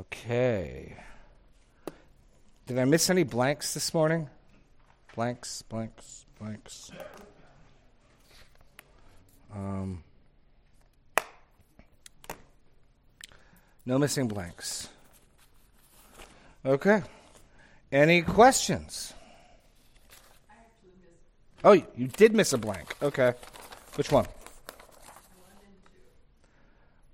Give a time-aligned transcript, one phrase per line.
[0.00, 0.96] Okay.
[2.66, 4.30] Did I miss any blanks this morning?
[5.14, 6.90] Blanks, blanks, blanks.
[9.54, 10.02] Um,
[13.84, 14.88] no missing blanks.
[16.64, 17.02] Okay.
[17.92, 19.12] Any questions?
[21.62, 22.96] Oh, you did miss a blank.
[23.02, 23.34] Okay.
[23.96, 24.26] Which one?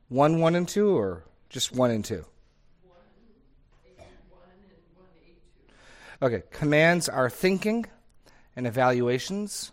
[0.08, 2.24] One, one, and two, or just one and two?
[6.22, 6.42] Okay.
[6.50, 7.86] Commands are thinking
[8.56, 9.70] and evaluations,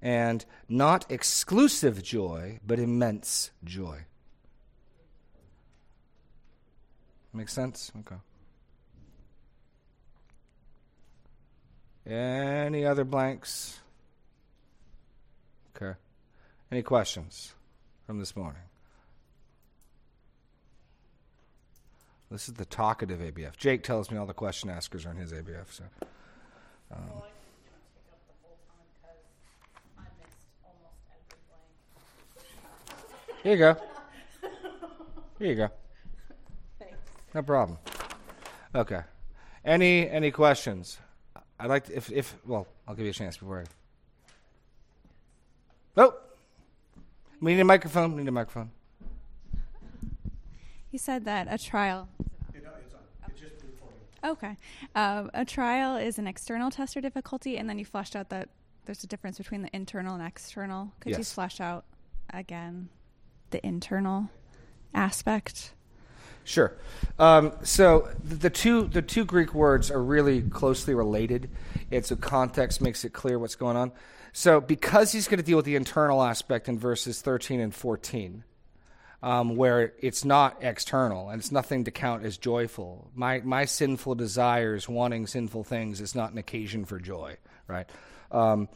[0.00, 4.06] and not exclusive joy, but immense joy.
[7.34, 7.92] Make sense?
[8.00, 8.16] Okay.
[12.06, 13.80] Any other blanks?
[15.76, 15.98] Okay.
[16.70, 17.54] Any questions
[18.06, 18.62] from this morning?
[22.32, 23.58] This is the talkative ABF.
[23.58, 25.70] Jake tells me all the question askers are in his ABF.
[25.70, 25.84] So,
[26.90, 26.98] um,
[33.42, 33.76] here you go.
[35.38, 35.68] Here you go.
[36.78, 36.96] Thanks.
[37.34, 37.76] No problem.
[38.74, 39.02] Okay.
[39.64, 40.98] Any any questions?
[41.60, 43.64] I'd like to, if if well, I'll give you a chance before I.
[46.00, 46.14] Oh,
[47.42, 48.12] we need a microphone.
[48.12, 48.70] We need a microphone.
[50.92, 52.08] You said that a trial.
[54.24, 54.56] Okay.
[54.94, 58.50] Um, a trial is an external test or difficulty, and then you fleshed out that
[58.84, 60.92] there's a difference between the internal and external.
[61.00, 61.32] Could you Yes.
[61.32, 61.84] flesh out
[62.30, 62.88] again
[63.50, 64.30] the internal
[64.94, 65.74] aspect?
[66.44, 66.76] Sure.
[67.18, 71.50] Um, so th- the two the two Greek words are really closely related.
[71.90, 73.90] It's a context makes it clear what's going on.
[74.32, 78.44] So because he's going to deal with the internal aspect in verses thirteen and fourteen,
[79.22, 83.10] um, where it's not external and it's nothing to count as joyful.
[83.14, 87.36] My my sinful desires, wanting sinful things, is not an occasion for joy,
[87.68, 87.88] right?
[88.30, 88.68] Um,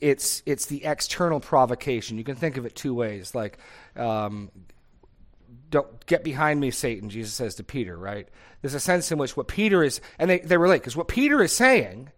[0.00, 2.18] it's it's the external provocation.
[2.18, 3.58] You can think of it two ways, like.
[3.96, 4.50] Um,
[5.68, 8.28] don't get behind me, Satan, Jesus says to Peter, right?
[8.60, 11.42] There's a sense in which what Peter is, and they, they relate, because what Peter
[11.42, 12.10] is saying,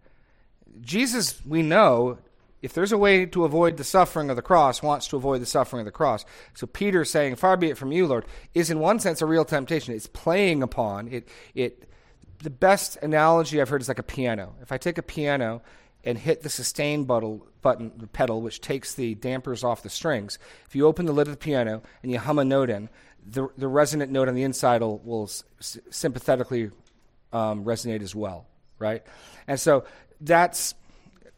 [0.81, 2.17] Jesus, we know,
[2.65, 5.45] if there's a way to avoid the suffering of the cross, wants to avoid the
[5.45, 6.25] suffering of the cross.
[6.55, 9.45] So Peter saying, Far be it from you, Lord, is in one sense a real
[9.45, 9.93] temptation.
[9.93, 11.27] It's playing upon it.
[11.53, 11.87] It
[12.39, 14.55] the best analogy I've heard is like a piano.
[14.63, 15.61] If I take a piano
[16.03, 20.39] and hit the sustain button, button the pedal, which takes the dampers off the strings,
[20.65, 22.89] if you open the lid of the piano and you hum a note in,
[23.27, 26.71] the, the resonant note on the inside will, will s- sympathetically
[27.31, 28.47] um, resonate as well,
[28.79, 29.03] right?
[29.47, 29.85] And so
[30.19, 30.73] that's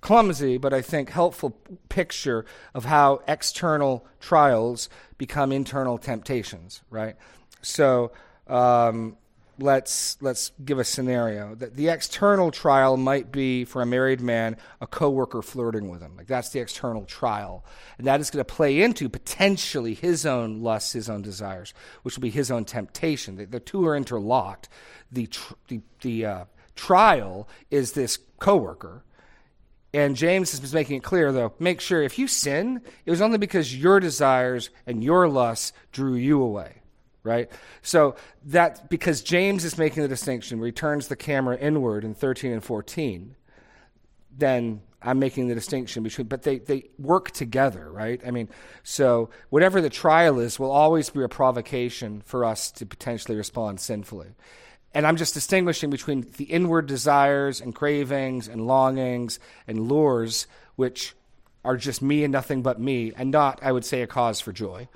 [0.07, 1.57] clumsy, but I think helpful
[1.89, 4.87] picture of how external trials
[5.17, 7.17] become internal temptations, right?
[7.61, 8.13] So
[8.47, 9.17] um,
[9.59, 11.55] let's let's give a scenario.
[11.55, 16.15] The, the external trial might be for a married man a coworker flirting with him,
[16.15, 17.65] like that's the external trial,
[17.97, 21.73] and that is going to play into potentially his own lusts, his own desires,
[22.03, 23.35] which will be his own temptation.
[23.35, 24.69] The, the two are interlocked.
[25.11, 29.03] The tr- the, the uh, trial is this coworker.
[29.93, 33.37] And James is making it clear, though, make sure if you sin, it was only
[33.37, 36.81] because your desires and your lusts drew you away,
[37.23, 37.49] right?
[37.81, 38.15] So
[38.47, 43.35] that, because James is making the distinction, returns the camera inward in 13 and 14,
[44.37, 48.19] then I'm making the distinction between, but they, they work together, right?
[48.25, 48.49] I mean,
[48.83, 53.79] so whatever the trial is will always be a provocation for us to potentially respond
[53.79, 54.29] sinfully.
[54.97, 61.13] And I'm just distinguishing between the inward desires and cravings and longings and lures, which
[61.63, 64.51] are just me and nothing but me, and not, I would say, a cause for
[64.51, 64.87] joy.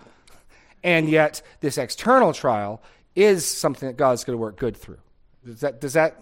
[0.83, 2.81] And yet, this external trial
[3.13, 4.97] is something that God's going to work good through.
[5.45, 6.19] Does that, does that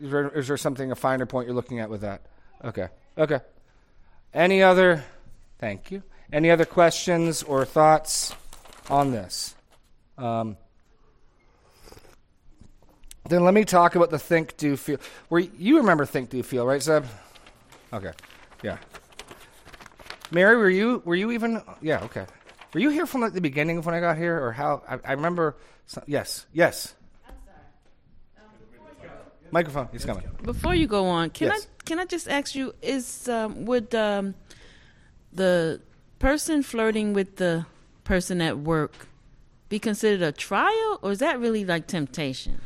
[0.00, 2.22] is there, is there something, a finer point you're looking at with that?
[2.64, 2.88] Okay.
[3.18, 3.40] Okay.
[4.32, 5.04] Any other,
[5.58, 6.02] thank you.
[6.32, 8.34] Any other questions or thoughts
[8.88, 9.54] on this?
[10.16, 10.56] Um,
[13.28, 14.98] then let me talk about the think, do, feel.
[15.28, 17.04] Where you remember think, do, feel, right, Zeb?
[17.92, 18.12] Okay.
[18.62, 18.78] Yeah.
[20.30, 21.62] Mary, were you were you even?
[21.80, 22.02] Yeah.
[22.04, 22.26] Okay.
[22.72, 24.82] Were you here from like the beginning of when I got here, or how?
[24.88, 25.56] I, I remember.
[25.86, 26.46] So, yes.
[26.52, 26.94] Yes.
[29.50, 29.88] Microphone.
[29.92, 30.24] He's coming.
[30.42, 31.66] Before you go on, can Yes.
[31.66, 34.34] I can I just ask you is um, would um,
[35.32, 35.80] the
[36.18, 37.64] person flirting with the
[38.02, 39.06] person at work
[39.68, 42.60] be considered a trial, or is that really like temptation?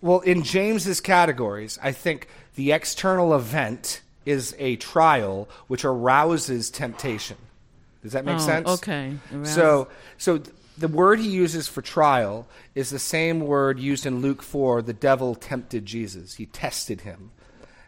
[0.00, 7.36] Well, in James's categories, I think the external event is a trial which arouses temptation.
[8.02, 8.68] Does that make Oh, sense?
[8.68, 9.14] okay.
[9.34, 12.46] Arouse- So, so th- the word he uses for trial
[12.76, 16.34] is the same word used in Luke 4 the devil tempted Jesus.
[16.34, 17.30] He tested him.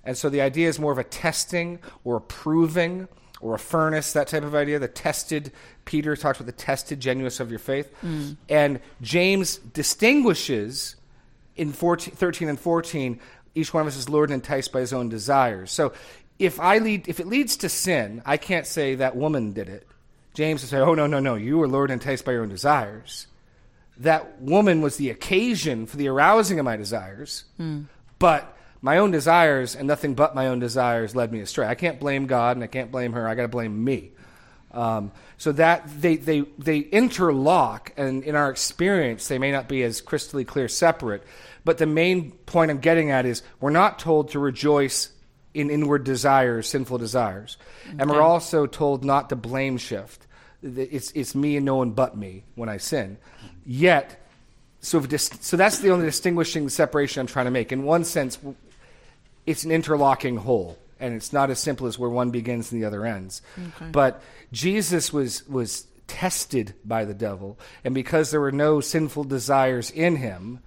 [0.02, 3.06] And so the idea is more of a testing or a proving
[3.40, 4.78] or a furnace, that type of idea.
[4.78, 5.52] The tested,
[5.84, 7.92] Peter talks about the tested genuineness of your faith.
[8.02, 8.36] Mm.
[8.48, 10.96] And James distinguishes
[11.60, 13.20] in 14, 13 and 14,
[13.54, 15.70] each one of us is lured and enticed by his own desires.
[15.70, 15.92] So
[16.38, 19.86] if, I lead, if it leads to sin, I can't say that woman did it.
[20.32, 22.48] James would say, oh, no, no, no, you were lured and enticed by your own
[22.48, 23.26] desires.
[23.98, 27.84] That woman was the occasion for the arousing of my desires, mm.
[28.18, 31.66] but my own desires and nothing but my own desires led me astray.
[31.66, 33.28] I can't blame God and I can't blame her.
[33.28, 34.12] I got to blame me.
[34.72, 39.82] Um, so that they, they, they interlock, and in our experience, they may not be
[39.82, 41.24] as crystally clear separate.
[41.64, 45.10] But the main point I'm getting at is we're not told to rejoice
[45.52, 47.56] in inward desires, sinful desires.
[47.86, 47.96] Okay.
[47.98, 50.26] And we're also told not to blame shift.
[50.62, 53.18] It's, it's me and no one but me when I sin.
[53.64, 54.26] Yet,
[54.80, 57.72] so, dis- so that's the only distinguishing separation I'm trying to make.
[57.72, 58.38] In one sense,
[59.46, 62.86] it's an interlocking whole, and it's not as simple as where one begins and the
[62.86, 63.42] other ends.
[63.58, 63.90] Okay.
[63.90, 64.22] But
[64.52, 70.16] Jesus was, was tested by the devil, and because there were no sinful desires in
[70.16, 70.60] him,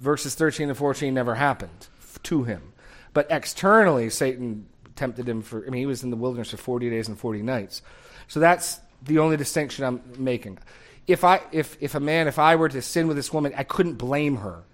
[0.00, 1.88] verses 13 and 14 never happened
[2.24, 2.72] to him.
[3.12, 6.90] But externally, Satan tempted him for, I mean, he was in the wilderness for 40
[6.90, 7.82] days and 40 nights.
[8.28, 10.58] So that's the only distinction I'm making.
[11.06, 13.62] If, I, if, if a man, if I were to sin with this woman, I
[13.62, 14.64] couldn't blame her.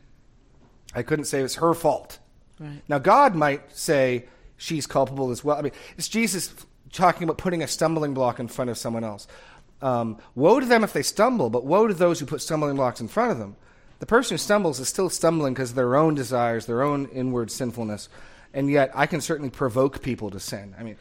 [0.95, 2.19] I couldn't say it's her fault.
[2.59, 2.83] Right.
[2.89, 4.27] Now, God might say
[4.57, 5.57] she's culpable as well.
[5.57, 6.55] I mean, it's Jesus
[6.93, 9.27] talking about putting a stumbling block in front of someone else.
[9.83, 13.01] Um, woe to them if they stumble, but woe to those who put stumbling blocks
[13.01, 13.57] in front of them.
[14.00, 17.50] The person who stumbles is still stumbling because of their own desires, their own inward
[17.50, 18.08] sinfulness
[18.52, 20.75] and yet I can certainly provoke people to sin.
[20.79, 20.97] I mean,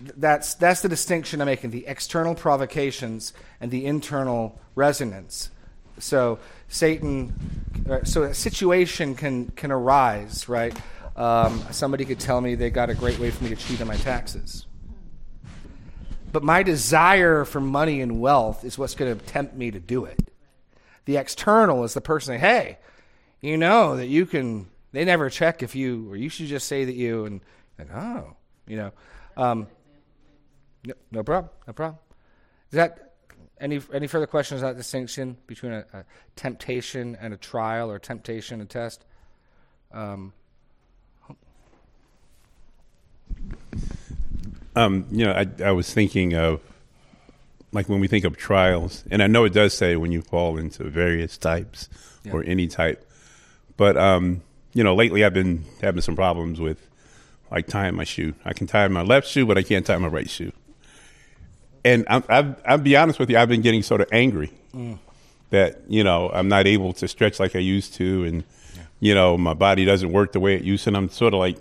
[0.00, 5.50] that's that's the distinction I'm making: the external provocations and the internal resonance.
[5.98, 6.38] So
[6.68, 7.34] Satan,
[7.88, 10.76] uh, so a situation can can arise, right?
[11.14, 13.86] Um, somebody could tell me they got a great way for me to cheat on
[13.86, 14.66] my taxes.
[16.32, 20.06] But my desire for money and wealth is what's going to tempt me to do
[20.06, 20.31] it.
[21.04, 22.78] The external is the person saying, hey,
[23.40, 26.84] you know that you can they never check if you, or you should just say
[26.84, 27.40] that you, and,
[27.78, 28.92] and oh, you know.
[29.36, 29.66] Um,
[30.84, 31.50] no, no problem.
[31.66, 31.98] No problem.
[32.70, 33.14] Is that
[33.60, 36.04] any any further questions on that distinction between a, a
[36.36, 39.04] temptation and a trial, or temptation and test?
[39.92, 40.32] Um,
[44.76, 46.60] um, you know, I, I was thinking of
[47.72, 50.58] like when we think of trials, and I know it does say when you fall
[50.58, 51.88] into various types
[52.22, 52.32] yeah.
[52.32, 53.08] or any type,
[53.76, 54.42] but um,
[54.74, 56.88] you know, lately I've been having some problems with
[57.50, 58.34] like tying my shoe.
[58.44, 60.52] I can tie my left shoe, but I can't tie my right shoe.
[61.84, 64.98] And i i I'll be honest with you, I've been getting sort of angry mm.
[65.50, 68.44] that you know I'm not able to stretch like I used to, and
[68.74, 68.82] yeah.
[69.00, 70.90] you know my body doesn't work the way it used to.
[70.90, 71.58] And I'm sort of like,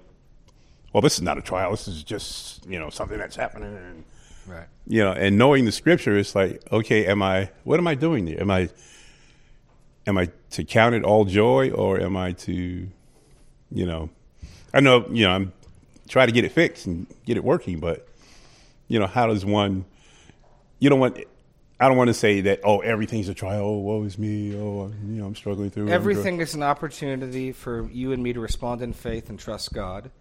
[0.94, 1.72] well, this is not a trial.
[1.72, 3.76] This is just you know something that's happening.
[3.76, 4.04] And,
[4.48, 4.68] right.
[4.88, 7.50] You know, and knowing the scripture, it's like, okay, am I?
[7.64, 8.42] What am I doing there?
[8.42, 8.70] Am I?
[10.08, 12.88] Am I to count it all joy, or am I to
[13.72, 14.10] you know,
[14.74, 15.54] I know, you know, I'm
[16.08, 18.08] trying to get it fixed and get it working, but
[18.88, 19.86] you know, how does one?
[20.80, 21.18] You don't want.
[21.80, 22.60] I don't want to say that.
[22.64, 23.62] Oh, everything's a trial.
[23.62, 24.56] Oh, woe is me.
[24.56, 25.90] Oh, you know, I'm struggling through.
[25.90, 30.12] Everything is an opportunity for you and me to respond in faith and trust God,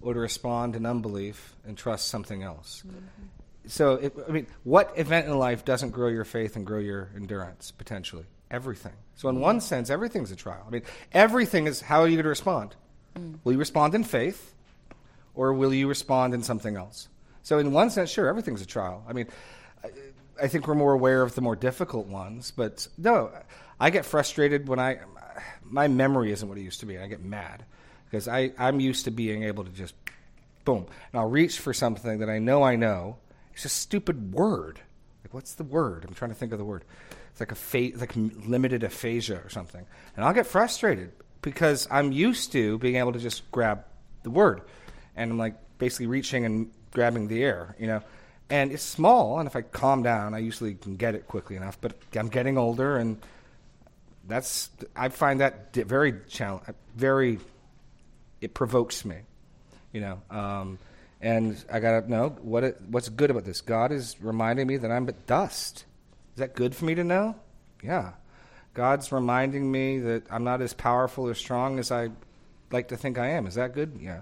[0.00, 2.82] or to respond in unbelief and trust something else.
[2.86, 2.96] Mm-hmm.
[3.66, 7.10] So, it, I mean, what event in life doesn't grow your faith and grow your
[7.16, 8.24] endurance potentially?
[8.50, 8.92] Everything.
[9.16, 10.64] So, in one sense, everything's a trial.
[10.66, 10.82] I mean,
[11.12, 12.76] everything is how are you going to respond?
[13.16, 13.38] Mm.
[13.44, 14.54] Will you respond in faith
[15.34, 17.08] or will you respond in something else?
[17.42, 19.04] So, in one sense, sure, everything's a trial.
[19.08, 19.26] I mean,
[19.82, 19.90] I,
[20.42, 23.30] I think we're more aware of the more difficult ones, but no,
[23.80, 24.98] I get frustrated when I,
[25.62, 27.64] my memory isn't what it used to be, I get mad
[28.06, 29.94] because I, I'm used to being able to just
[30.64, 33.16] boom, and I'll reach for something that I know I know.
[33.56, 34.80] It's a stupid word.
[35.24, 36.04] Like, what's the word?
[36.06, 36.84] I'm trying to think of the word.
[37.30, 39.84] It's like a fa- like limited aphasia or something,
[40.14, 41.10] and I'll get frustrated
[41.40, 43.84] because I'm used to being able to just grab
[44.22, 44.60] the word,
[45.16, 48.02] and I'm like basically reaching and grabbing the air, you know.
[48.50, 51.80] And it's small, and if I calm down, I usually can get it quickly enough.
[51.80, 53.18] But I'm getting older, and
[54.28, 57.38] that's I find that very challenge, very
[58.40, 59.16] it provokes me,
[59.92, 60.20] you know.
[60.30, 60.78] Um,
[61.20, 63.60] and I gotta know what it, what's good about this.
[63.60, 65.84] God is reminding me that I'm but dust.
[66.34, 67.36] Is that good for me to know?
[67.82, 68.12] Yeah.
[68.74, 72.10] God's reminding me that I'm not as powerful or strong as I
[72.70, 73.46] like to think I am.
[73.46, 73.98] Is that good?
[74.00, 74.20] Yeah.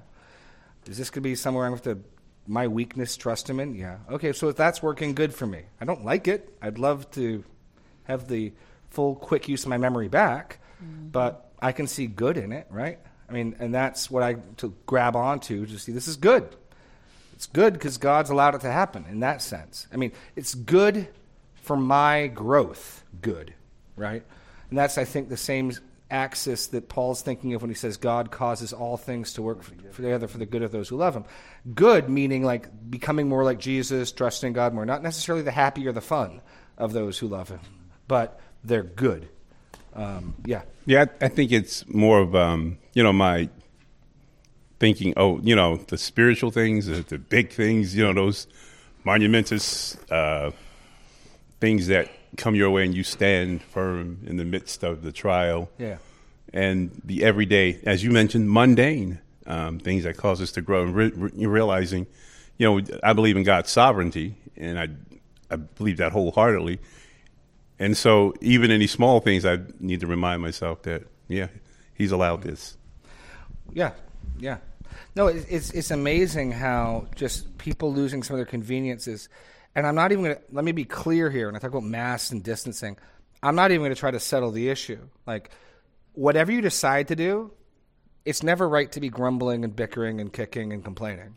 [0.86, 2.04] Is this going to be somewhere I'm going to have to,
[2.46, 3.74] my weakness, trust Him in?
[3.74, 3.98] Yeah.
[4.10, 6.56] Okay, so if that's working good for me, I don't like it.
[6.62, 7.42] I'd love to
[8.04, 8.52] have the
[8.90, 11.08] full quick use of my memory back, mm-hmm.
[11.08, 12.98] but I can see good in it, right?
[13.28, 16.54] I mean, and that's what I to grab onto to see this is good.
[17.34, 19.88] It's good because God's allowed it to happen in that sense.
[19.92, 21.08] I mean, it's good
[21.56, 23.52] for my growth, good,
[23.96, 24.22] right?
[24.70, 25.72] And that's, I think, the same
[26.10, 29.74] axis that Paul's thinking of when he says God causes all things to work for
[29.96, 31.24] together for the good of those who love him.
[31.74, 35.92] Good meaning like becoming more like Jesus, trusting God more, not necessarily the happy or
[35.92, 36.40] the fun
[36.78, 37.60] of those who love him,
[38.06, 39.28] but they're good.
[39.94, 40.62] Um, yeah.
[40.86, 43.48] Yeah, I, I think it's more of um, you know my
[44.78, 45.14] thinking.
[45.16, 47.96] Oh, you know the spiritual things, the, the big things.
[47.96, 48.46] You know those
[49.04, 50.50] monumentous uh,
[51.60, 55.70] things that come your way, and you stand firm in the midst of the trial.
[55.78, 55.96] Yeah.
[56.52, 60.94] and the everyday, as you mentioned, mundane um, things that cause us to grow, and
[60.94, 62.06] re- re- realizing,
[62.58, 64.88] you know, I believe in God's sovereignty, and I,
[65.50, 66.78] I believe that wholeheartedly.
[67.78, 71.48] And so, even in these small things, I need to remind myself that, yeah,
[71.94, 72.76] He's allowed this.
[73.72, 73.90] Yeah,
[74.38, 74.58] yeah.
[75.16, 79.28] No, it- it's it's amazing how just people losing some of their conveniences,
[79.74, 81.46] and I'm not even going to let me be clear here.
[81.46, 82.96] When I talk about masks and distancing,
[83.42, 85.00] I'm not even going to try to settle the issue.
[85.26, 85.50] Like,
[86.12, 87.52] whatever you decide to do,
[88.24, 91.36] it's never right to be grumbling and bickering and kicking and complaining.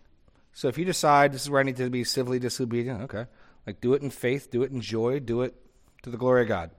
[0.53, 3.25] So if you decide this is where I need to be civilly disobedient, okay,
[3.65, 5.53] like do it in faith, do it in joy, do it
[6.03, 6.71] to the glory of God.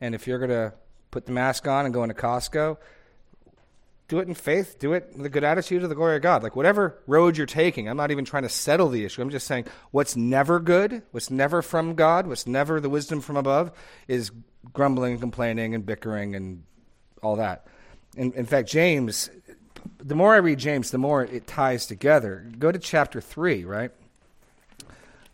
[0.00, 0.74] And if you're going to
[1.10, 2.76] put the mask on and go into Costco,
[4.08, 6.42] do it in faith, do it with a good attitude to the glory of God.
[6.42, 9.20] Like whatever road you're taking, I'm not even trying to settle the issue.
[9.20, 13.36] I'm just saying what's never good, what's never from God, what's never the wisdom from
[13.36, 13.72] above
[14.06, 14.30] is
[14.72, 16.62] grumbling and complaining and bickering and
[17.22, 17.66] all that.
[18.16, 19.28] In, in fact, James,
[19.98, 22.48] the more I read James, the more it ties together.
[22.58, 23.90] Go to chapter 3, right?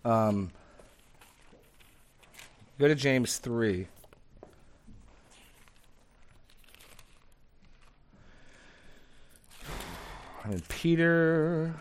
[0.04, 0.50] Um,
[2.78, 3.86] go to James 3.
[10.44, 11.74] And Peter,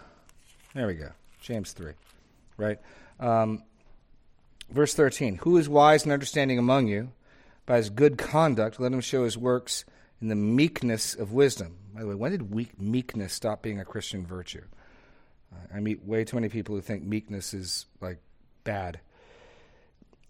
[0.74, 1.10] there we go.
[1.42, 1.94] James 3,
[2.58, 2.78] right?
[3.20, 3.64] Um,
[4.70, 7.12] verse 13 Who is wise and understanding among you?
[7.66, 9.86] By his good conduct, let him show his works
[10.22, 11.78] in the meekness of wisdom.
[11.94, 14.64] By the way, when did weak, meekness stop being a Christian virtue?
[15.52, 18.20] Uh, I meet way too many people who think meekness is like
[18.64, 19.00] bad.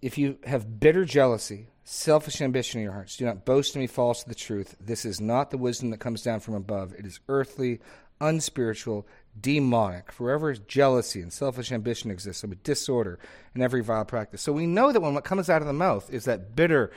[0.01, 3.87] If you have bitter jealousy, selfish ambition in your hearts, do not boast and be
[3.87, 4.75] false to the truth.
[4.79, 6.93] This is not the wisdom that comes down from above.
[6.97, 7.79] It is earthly,
[8.21, 9.05] unspiritual,
[9.39, 10.11] demonic.
[10.11, 13.19] For wherever jealousy and selfish ambition exists, will disorder
[13.53, 14.41] and every vile practice.
[14.41, 16.91] So we know that when what comes out of the mouth is that bitter,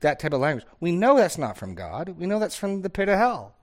[0.00, 2.16] that type of language, we know that's not from God.
[2.18, 3.54] We know that's from the pit of hell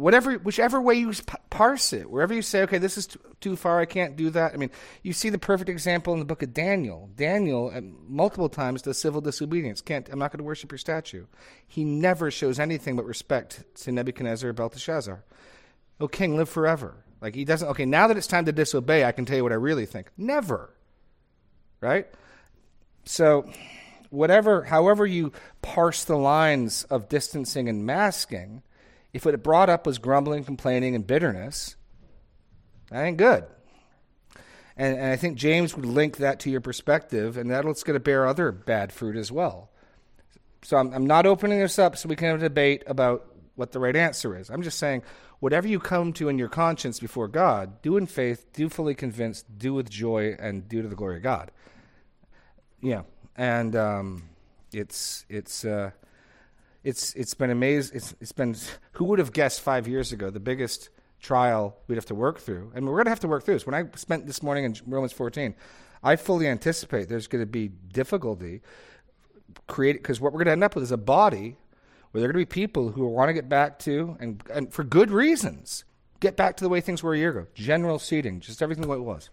[0.00, 1.12] whatever whichever way you
[1.50, 4.54] parse it wherever you say okay this is too, too far i can't do that.
[4.54, 4.70] I mean
[5.02, 7.10] you see the perfect example in the book of daniel.
[7.14, 9.80] Daniel uh, multiple times does civil disobedience.
[9.80, 11.26] Can't i'm not going to worship your statue.
[11.66, 15.22] He never shows anything but respect to nebuchadnezzar or belteshazzar.
[16.00, 17.04] Oh king live forever.
[17.20, 19.52] Like he doesn't okay now that it's time to disobey i can tell you what
[19.52, 20.10] i really think.
[20.16, 20.70] Never.
[21.80, 22.06] Right?
[23.04, 23.50] So
[24.08, 28.62] whatever however you parse the lines of distancing and masking
[29.12, 31.76] if what it brought up was grumbling, complaining, and bitterness,
[32.90, 33.44] that ain't good.
[34.76, 38.00] And, and I think James would link that to your perspective, and that's going to
[38.00, 39.70] bear other bad fruit as well.
[40.62, 43.26] So I'm, I'm not opening this up so we can have a debate about
[43.56, 44.50] what the right answer is.
[44.50, 45.02] I'm just saying,
[45.40, 49.46] whatever you come to in your conscience before God, do in faith, do fully convinced,
[49.58, 51.50] do with joy, and do to the glory of God.
[52.80, 53.02] Yeah,
[53.36, 54.22] and um,
[54.72, 55.64] it's it's.
[55.64, 55.90] Uh,
[56.82, 57.96] it's it's been amazing.
[57.96, 58.56] It's it's been
[58.92, 60.88] who would have guessed five years ago the biggest
[61.20, 63.66] trial we'd have to work through, and we're going to have to work through this.
[63.66, 65.54] When I spent this morning in Romans 14,
[66.02, 68.62] I fully anticipate there's going to be difficulty
[69.66, 71.56] create because what we're going to end up with is a body
[72.10, 74.72] where there are going to be people who want to get back to and and
[74.72, 75.84] for good reasons
[76.20, 78.96] get back to the way things were a year ago, general seating, just everything way
[78.96, 79.30] it was.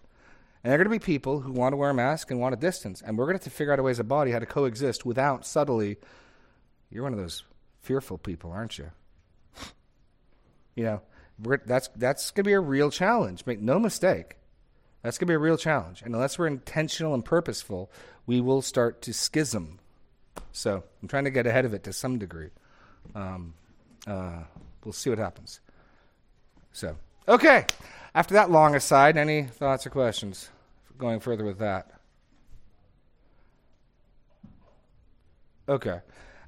[0.64, 2.54] And there are going to be people who want to wear a mask and want
[2.54, 4.32] a distance, and we're going to have to figure out a way as a body
[4.32, 5.98] how to coexist without subtly
[6.90, 7.44] you're one of those
[7.80, 8.90] fearful people, aren't you?
[10.74, 11.00] you know,
[11.66, 13.44] that's that's going to be a real challenge.
[13.46, 14.36] Make no mistake.
[15.02, 16.02] That's going to be a real challenge.
[16.02, 17.90] And unless we're intentional and purposeful,
[18.26, 19.78] we will start to schism.
[20.52, 22.50] So I'm trying to get ahead of it to some degree.
[23.14, 23.54] Um,
[24.06, 24.42] uh,
[24.84, 25.60] we'll see what happens.
[26.72, 26.96] So,
[27.28, 27.66] okay.
[28.14, 30.50] After that long aside, any thoughts or questions
[30.98, 31.90] going further with that?
[35.68, 36.00] Okay.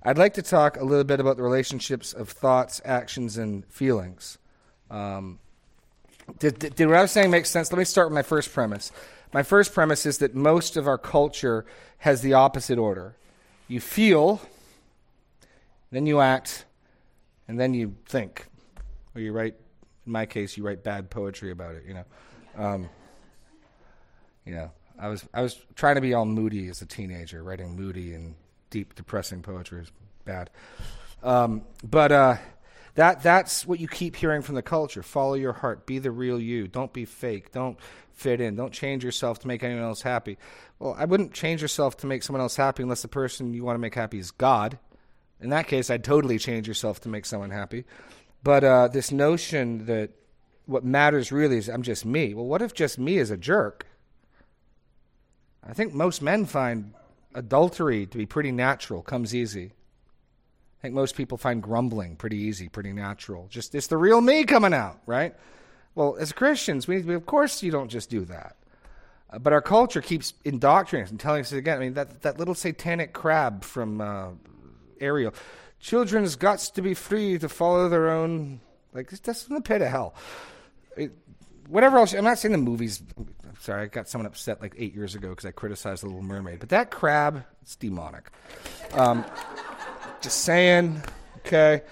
[0.02, 4.38] I'd like to talk a little bit about the relationships of thoughts, actions, and feelings.
[4.90, 5.38] Um,
[6.38, 7.70] did, did, did what I was saying make sense?
[7.70, 8.92] Let me start with my first premise.
[9.32, 11.66] My first premise is that most of our culture
[11.98, 13.14] has the opposite order.
[13.68, 14.40] You feel,
[15.90, 16.64] then you act,
[17.46, 18.46] and then you think.
[19.14, 19.54] Or you write,
[20.06, 22.04] in my case, you write bad poetry about it, you know.
[22.56, 22.88] Um,
[24.46, 27.76] you know, I was I was trying to be all moody as a teenager, writing
[27.76, 28.34] moody and
[28.70, 29.92] deep, depressing poetry is
[30.24, 30.50] bad.
[31.22, 32.36] Um, but uh,
[32.94, 35.02] that that's what you keep hearing from the culture.
[35.02, 35.86] Follow your heart.
[35.86, 36.66] Be the real you.
[36.66, 37.52] Don't be fake.
[37.52, 37.78] Don't
[38.12, 38.56] fit in.
[38.56, 40.38] Don't change yourself to make anyone else happy.
[40.78, 43.74] Well, I wouldn't change yourself to make someone else happy unless the person you want
[43.74, 44.78] to make happy is God.
[45.40, 47.84] In that case, I'd totally change yourself to make someone happy.
[48.42, 50.10] But uh, this notion that
[50.66, 52.34] what matters really is I'm just me.
[52.34, 53.86] Well, what if just me is a jerk?
[55.62, 56.94] I think most men find
[57.34, 59.72] adultery to be pretty natural, comes easy.
[60.78, 63.46] I think most people find grumbling pretty easy, pretty natural.
[63.50, 65.34] Just it's the real me coming out, right?
[65.94, 68.56] Well, as Christians, we, we of course you don't just do that.
[69.30, 71.76] Uh, but our culture keeps indoctrinating us and telling us again.
[71.76, 74.28] I mean, that that little satanic crab from uh,
[75.00, 75.34] Ariel,
[75.80, 78.60] children's guts to be free to follow their own.
[78.94, 80.14] Like that's from the pit of hell.
[80.96, 81.12] It,
[81.70, 82.12] whatever else.
[82.12, 83.02] I'm not saying the movies.
[83.60, 86.60] Sorry, I got someone upset like eight years ago because I criticized the Little Mermaid.
[86.60, 88.30] But that crab, it's demonic.
[88.92, 89.24] Um,
[90.20, 91.02] just saying,
[91.38, 91.82] okay?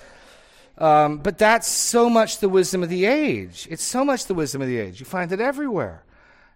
[0.78, 3.66] Um, but that's so much the wisdom of the age.
[3.70, 5.00] It's so much the wisdom of the age.
[5.00, 6.04] You find it everywhere.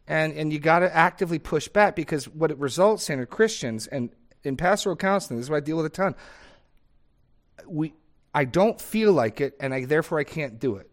[0.06, 3.86] And, and you got to actively push back because what it results in are Christians,
[3.86, 4.10] and
[4.44, 6.14] in pastoral counseling, this is what I deal with a ton.
[7.66, 7.94] We,
[8.34, 10.90] I don't feel like it, and I, therefore I can't do it.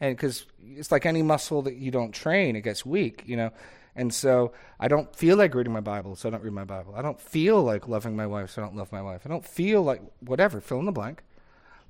[0.00, 3.50] And because it's like any muscle that you don't train, it gets weak, you know.
[3.94, 6.94] And so I don't feel like reading my Bible, so I don't read my Bible.
[6.96, 9.22] I don't feel like loving my wife, so I don't love my wife.
[9.24, 11.22] I don't feel like whatever, fill in the blank.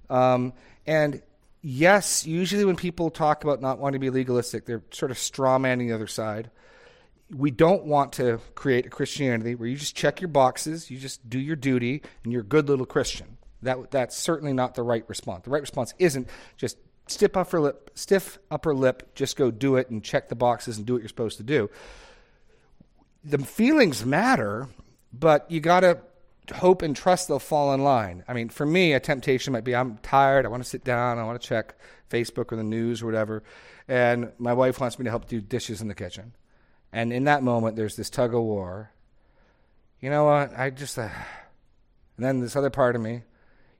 [0.09, 0.52] Um,
[0.87, 1.23] and
[1.62, 5.59] yes, usually when people talk about not wanting to be legalistic, they're sort of straw
[5.59, 6.50] manning the other side.
[7.31, 11.29] We don't want to create a Christianity where you just check your boxes, you just
[11.31, 13.37] do your duty, and you're a good little Christian.
[13.62, 15.45] That, that's certainly not the right response.
[15.45, 16.76] The right response isn't just
[17.11, 20.87] stiff upper lip, stiff upper lip, just go do it and check the boxes and
[20.87, 21.70] do what you're supposed to do.
[23.25, 24.68] The feelings matter,
[25.12, 25.99] but you got to
[26.55, 28.25] hope and trust they'll fall in line.
[28.27, 31.18] I mean, for me, a temptation might be I'm tired, I want to sit down,
[31.18, 31.75] I want to check
[32.11, 33.42] Facebook or the news or whatever,
[33.88, 36.33] and my wife wants me to help do dishes in the kitchen.
[36.92, 38.90] And in that moment, there's this tug of war.
[40.01, 40.59] You know what?
[40.59, 41.09] I just, uh,
[42.16, 43.23] and then this other part of me,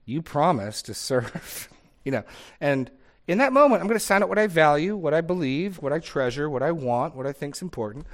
[0.05, 1.69] you promised to serve,
[2.05, 2.23] you know,
[2.59, 2.89] and
[3.31, 5.93] in that moment, I'm going to sign out what I value, what I believe, what
[5.93, 8.05] I treasure, what I want, what I think is important.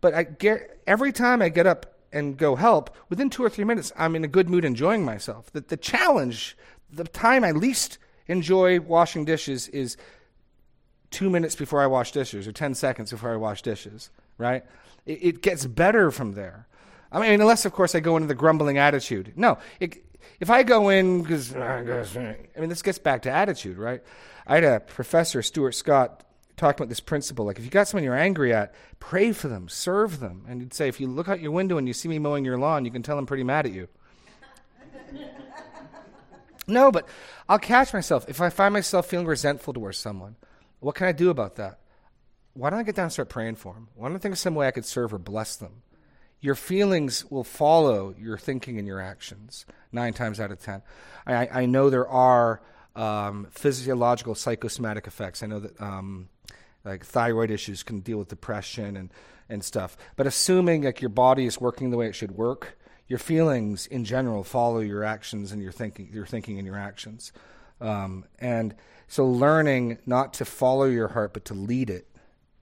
[0.00, 3.66] But I get, every time I get up and go help, within two or three
[3.66, 5.52] minutes, I'm in a good mood enjoying myself.
[5.52, 6.56] The, the challenge,
[6.90, 9.98] the time I least enjoy washing dishes is
[11.10, 14.64] two minutes before I wash dishes or 10 seconds before I wash dishes, right?
[15.04, 16.66] It, it gets better from there.
[17.14, 19.34] I mean, unless, of course, I go into the grumbling attitude.
[19.36, 20.04] No, it,
[20.40, 24.02] if I go in because I mean, this gets back to attitude, right?
[24.48, 26.24] I had a professor, Stuart Scott,
[26.56, 27.46] talking about this principle.
[27.46, 30.44] Like, if you got someone you're angry at, pray for them, serve them.
[30.48, 32.58] And he'd say, if you look out your window and you see me mowing your
[32.58, 33.86] lawn, you can tell I'm pretty mad at you.
[36.66, 37.08] no, but
[37.48, 38.24] I'll catch myself.
[38.28, 40.34] If I find myself feeling resentful towards someone,
[40.80, 41.78] what can I do about that?
[42.54, 43.88] Why don't I get down and start praying for them?
[43.94, 45.82] Why don't I think of some way I could serve or bless them?
[46.44, 50.82] Your feelings will follow your thinking and your actions nine times out of ten.
[51.26, 52.60] I, I know there are
[52.94, 55.42] um, physiological psychosomatic effects.
[55.42, 56.28] I know that um,
[56.84, 59.10] like thyroid issues can deal with depression and,
[59.48, 59.96] and stuff.
[60.16, 62.76] But assuming like your body is working the way it should work,
[63.08, 67.32] your feelings in general follow your actions and your thinking, your thinking and your actions.
[67.80, 68.74] Um, and
[69.08, 72.06] so learning not to follow your heart but to lead it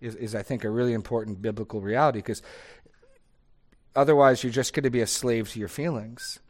[0.00, 2.42] is, is I think, a really important biblical reality because
[3.94, 6.40] otherwise you're just going to be a slave to your feelings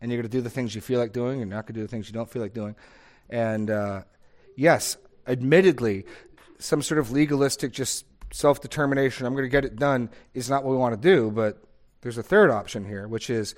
[0.00, 1.38] and you're going to do the things you feel like doing.
[1.38, 2.76] You're not going to do the things you don't feel like doing.
[3.28, 4.02] And uh,
[4.56, 6.04] yes, admittedly,
[6.58, 10.64] some sort of legalistic, just self determination, I'm going to get it done, is not
[10.64, 11.30] what we want to do.
[11.30, 11.62] But
[12.00, 13.54] there's a third option here, which is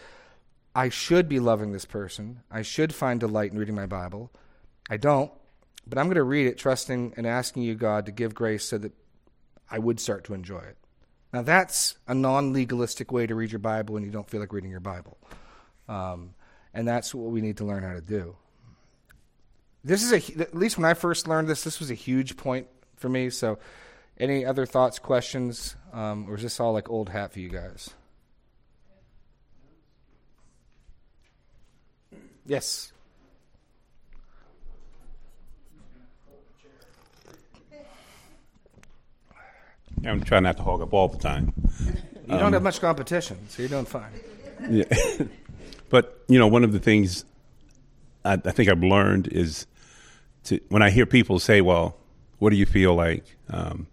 [0.74, 2.40] I should be loving this person.
[2.50, 4.30] I should find delight in reading my Bible.
[4.88, 5.30] I don't,
[5.86, 8.78] but I'm going to read it, trusting and asking you, God, to give grace so
[8.78, 8.92] that
[9.70, 10.76] I would start to enjoy it.
[11.32, 14.52] Now, that's a non legalistic way to read your Bible when you don't feel like
[14.52, 15.16] reading your Bible.
[15.88, 16.34] Um,
[16.74, 18.36] and that's what we need to learn how to do.
[19.82, 22.66] This is a, at least when I first learned this, this was a huge point
[22.96, 23.30] for me.
[23.30, 23.58] So,
[24.18, 27.90] any other thoughts, questions, um, or is this all like old hat for you guys?
[32.44, 32.92] Yes.
[40.06, 41.52] I'm trying not to hog up all the time.
[42.26, 44.12] You don't have much competition, so you're doing fine.
[44.68, 44.84] Yeah.
[45.88, 47.24] but you know, one of the things
[48.24, 49.66] I, I think I've learned is
[50.44, 51.96] to when I hear people say, "Well,
[52.38, 53.86] what do you feel like?" Um,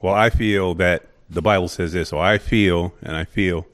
[0.00, 3.66] well, I feel that the Bible says this, or I feel, and I feel,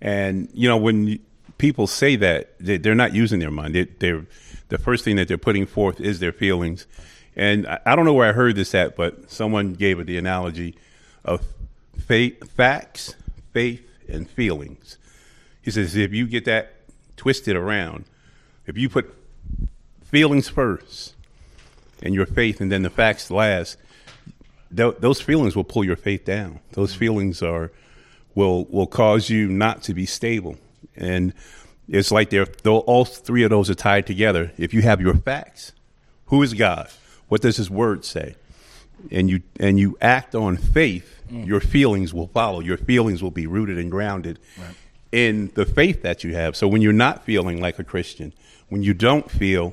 [0.00, 1.18] and you know, when you,
[1.58, 3.74] people say that, they, they're not using their mind.
[3.74, 4.24] They, they're
[4.68, 6.86] the first thing that they're putting forth is their feelings.
[7.36, 10.18] And I, I don't know where I heard this at, but someone gave it the
[10.18, 10.76] analogy
[11.24, 11.42] of
[11.98, 13.14] faith, facts,
[13.52, 14.98] faith, and feelings.
[15.62, 16.74] He says if you get that
[17.16, 18.04] twisted around,
[18.66, 19.14] if you put
[20.04, 21.14] feelings first
[22.02, 23.78] and your faith and then the facts last,
[24.76, 26.60] th- those feelings will pull your faith down.
[26.72, 27.70] Those feelings are
[28.34, 30.56] will will cause you not to be stable.
[30.96, 31.32] And
[31.88, 34.52] it's like they're, all three of those are tied together.
[34.56, 35.72] If you have your facts,
[36.26, 36.88] who is God?
[37.32, 38.34] What does His Word say?
[39.10, 41.46] And you and you act on faith, mm.
[41.46, 42.60] your feelings will follow.
[42.60, 44.74] Your feelings will be rooted and grounded right.
[45.12, 46.56] in the faith that you have.
[46.56, 48.34] So when you're not feeling like a Christian,
[48.68, 49.72] when you don't feel,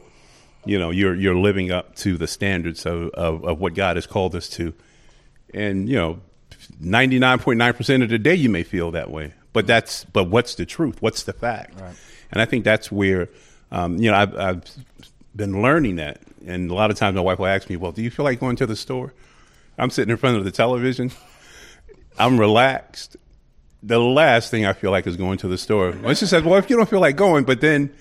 [0.64, 4.08] you know, you're you're living up to the standards of, of, of what God has
[4.08, 4.74] called us to,
[5.54, 6.22] and you know,
[6.80, 9.34] ninety nine point nine percent of the day you may feel that way.
[9.52, 11.02] But that's but what's the truth?
[11.02, 11.78] What's the fact?
[11.78, 11.96] Right.
[12.32, 13.28] And I think that's where
[13.70, 14.64] um, you know I've, I've
[15.40, 16.22] been learning that.
[16.46, 18.40] And a lot of times my wife will ask me, "Well, do you feel like
[18.40, 19.14] going to the store?"
[19.78, 21.12] I'm sitting in front of the television.
[22.20, 23.18] I'm relaxed.
[23.82, 25.94] The last thing I feel like is going to the store.
[25.94, 27.92] When she says, "Well, if you don't feel like going," but then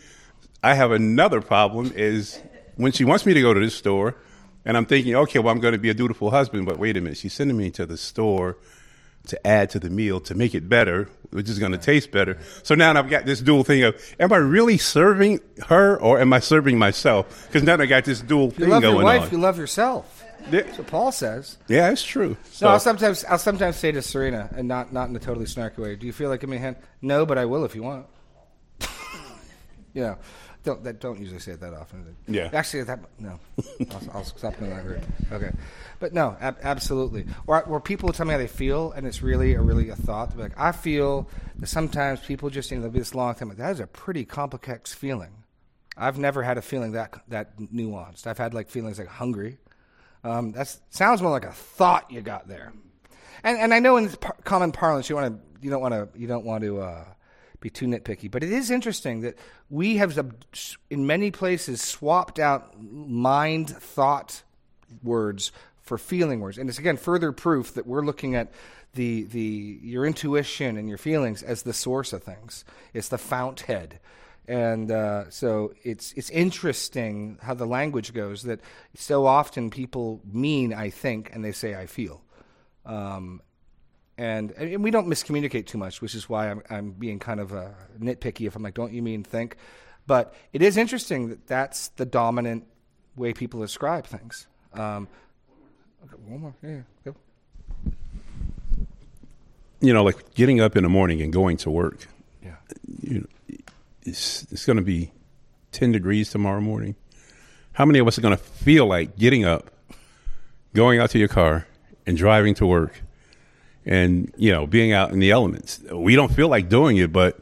[0.62, 2.40] I have another problem is
[2.77, 4.16] when she wants me to go to the store,
[4.64, 7.01] and I'm thinking, okay, well, I'm going to be a dutiful husband, but wait a
[7.01, 8.57] minute, she's sending me to the store
[9.29, 12.38] to add to the meal to make it better, which is going to taste better.
[12.62, 16.33] So now I've got this dual thing of, am I really serving her or am
[16.33, 17.47] I serving myself?
[17.47, 19.31] Because now I got this dual thing going you love your wife, on.
[19.31, 20.25] You love yourself.
[20.51, 20.62] Yeah.
[20.77, 21.59] What Paul says.
[21.69, 22.37] Yeah, it's true.
[22.53, 25.47] So no, I'll sometimes I'll sometimes say to Serena, and not not in a totally
[25.47, 25.97] snarky way.
[25.97, 26.77] Do you feel like giving me a hand?
[27.03, 28.07] No, but I will if you want.
[29.93, 30.19] you know,
[30.68, 32.14] don't that don't usually say it that often.
[32.26, 32.50] Yeah.
[32.52, 33.40] Actually, that no.
[33.90, 35.33] I'll, I'll stop doing that.
[35.33, 35.50] Okay.
[35.98, 37.24] But no, ab- absolutely.
[37.46, 40.37] Or where people tell me how they feel, and it's really a really a thought.
[40.37, 41.28] Like I feel
[41.59, 43.48] that sometimes people just you know be this long time.
[43.48, 45.33] Like, that is a pretty complex feeling.
[45.96, 48.26] I've never had a feeling that that nuanced.
[48.26, 49.59] I've had like feelings like hungry.
[50.22, 52.72] Um, that sounds more like a thought you got there.
[53.42, 56.09] And and I know in par- common parlance you want to you don't want to
[56.18, 57.04] you don't want to uh,
[57.61, 59.37] be too nitpicky, but it is interesting that
[59.68, 60.16] we have
[60.90, 64.42] in many places swapped out mind thought
[65.03, 66.59] words for feeling words.
[66.59, 68.53] And it's again further proof that we're looking at
[68.94, 72.64] the the your intuition and your feelings as the source of things.
[72.94, 73.99] It's the fount head.
[74.47, 78.44] And uh, so it's it's interesting how the language goes.
[78.44, 78.61] That
[78.94, 82.23] so often people mean I think and they say I feel,
[82.87, 83.42] um,
[84.18, 87.54] and, and we don't miscommunicate too much, which is why I'm, I'm being kind of
[87.54, 88.46] uh, nitpicky.
[88.46, 89.57] If I'm like, don't you mean think?
[90.07, 92.66] But it is interesting that that's the dominant
[93.14, 94.48] way people describe things.
[94.72, 95.07] Um,
[96.26, 96.54] one more.
[96.62, 97.14] Yeah, go.
[99.81, 102.09] You know, like getting up in the morning and going to work.
[102.42, 102.57] Yeah.
[103.00, 103.57] You know,
[104.02, 105.12] it's it's going to be
[105.70, 106.96] ten degrees tomorrow morning.
[107.72, 109.70] How many of us are going to feel like getting up,
[110.74, 111.68] going out to your car,
[112.07, 113.02] and driving to work,
[113.88, 115.81] and you know, being out in the elements?
[115.90, 117.40] We don't feel like doing it, but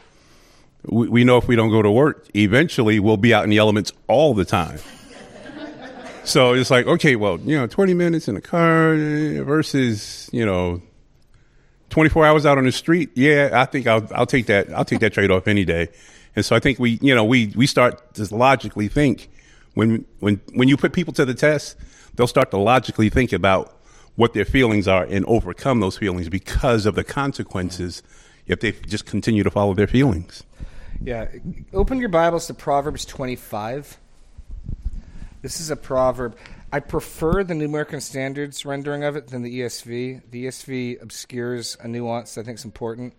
[0.84, 3.58] we, we know if we don't go to work, eventually we'll be out in the
[3.58, 4.78] elements all the time.
[6.26, 8.96] So it's like, okay, well, you know, 20 minutes in the car
[9.44, 10.82] versus, you know,
[11.90, 13.10] 24 hours out on the street.
[13.14, 14.72] Yeah, I think I'll, I'll take that.
[14.72, 15.88] I'll take that trade off any day.
[16.34, 19.30] And so I think we, you know, we, we start to logically think
[19.74, 21.76] when, when, when you put people to the test,
[22.16, 23.75] they'll start to logically think about
[24.16, 28.02] what their feelings are and overcome those feelings because of the consequences
[28.46, 30.42] if they just continue to follow their feelings.
[31.02, 31.28] Yeah.
[31.72, 33.98] Open your Bibles to Proverbs 25.
[35.42, 36.36] This is a proverb.
[36.72, 40.22] I prefer the New American Standards rendering of it than the ESV.
[40.30, 43.14] The ESV obscures a nuance I think is important.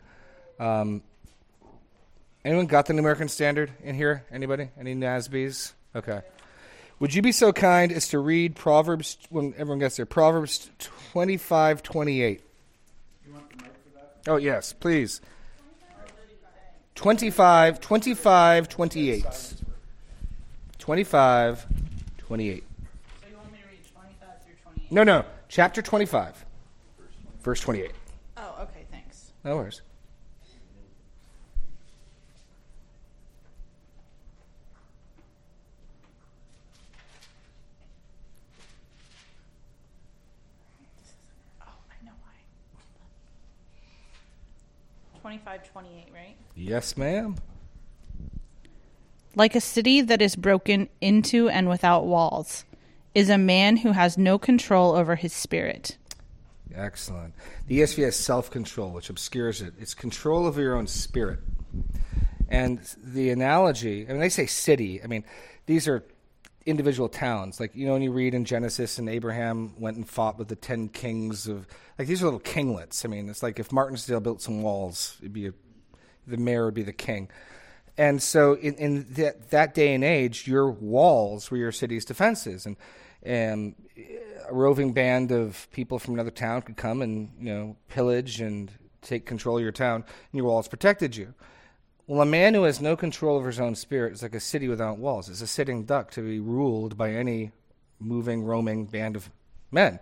[0.60, 1.04] Um,
[2.44, 4.26] anyone got the New American Standard in here?
[4.32, 4.70] Anybody?
[4.78, 5.74] Any NASBs?
[5.96, 6.22] Okay.
[7.00, 10.72] Would you be so kind as to read Proverbs, when everyone gets there, Proverbs
[11.12, 12.42] 25, 28?
[14.28, 15.22] Oh, yes, please.
[16.96, 19.26] 25, 25, 28.
[20.80, 21.68] 25,
[22.18, 22.64] 28.
[23.22, 24.92] So you want me to read 25 through 28?
[24.92, 25.24] No, no.
[25.48, 26.46] Chapter 25,
[27.44, 27.92] verse 28.
[28.38, 29.32] Oh, okay, thanks.
[29.44, 29.82] No worries.
[45.28, 45.58] I know why.
[45.58, 46.36] 25, 28, right?
[46.56, 47.36] Yes, ma'am.
[49.36, 52.66] Like a city that is broken into and without walls
[53.14, 55.98] is a man who has no control over his spirit.
[56.74, 57.34] Excellent.
[57.68, 59.74] The ESV has self control, which obscures it.
[59.80, 61.40] It's control over your own spirit.
[62.50, 65.04] And the analogy, I mean, they say city.
[65.04, 65.24] I mean,
[65.66, 66.04] these are
[66.68, 67.60] individual towns.
[67.60, 70.56] Like, you know, when you read in Genesis and Abraham went and fought with the
[70.56, 71.66] 10 kings of,
[71.98, 73.06] like, these are little kinglets.
[73.06, 75.54] I mean, it's like if Martinsdale built some walls, it'd be a,
[76.28, 77.30] the mayor would be the king.
[77.98, 82.66] And so in, in that, that day and age, your walls were your city's defenses.
[82.66, 82.76] And,
[83.24, 83.76] and
[84.48, 88.72] a roving band of people from another town could come and, you know, pillage and
[89.02, 91.34] take control of your town, and your walls protected you.
[92.08, 94.70] Well, a man who has no control over his own spirit is like a city
[94.70, 95.28] without walls.
[95.28, 97.52] It's a sitting duck to be ruled by any
[98.00, 99.30] moving, roaming band of
[99.72, 100.00] men.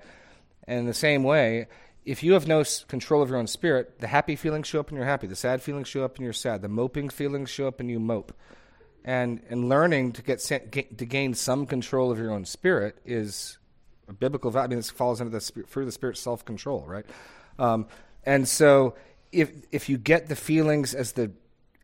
[0.67, 1.65] And in the same way,
[2.05, 4.97] if you have no control of your own spirit, the happy feelings show up and
[4.97, 5.25] you're happy.
[5.25, 6.61] The sad feelings show up and you're sad.
[6.61, 8.33] The moping feelings show up and you mope.
[9.03, 13.57] And and learning to get to gain some control of your own spirit is
[14.07, 14.65] a biblical value.
[14.65, 17.05] I mean, this falls into the of the spirit, self control, right?
[17.59, 17.87] Um,
[18.25, 18.95] and so,
[19.31, 21.31] if if you get the feelings as the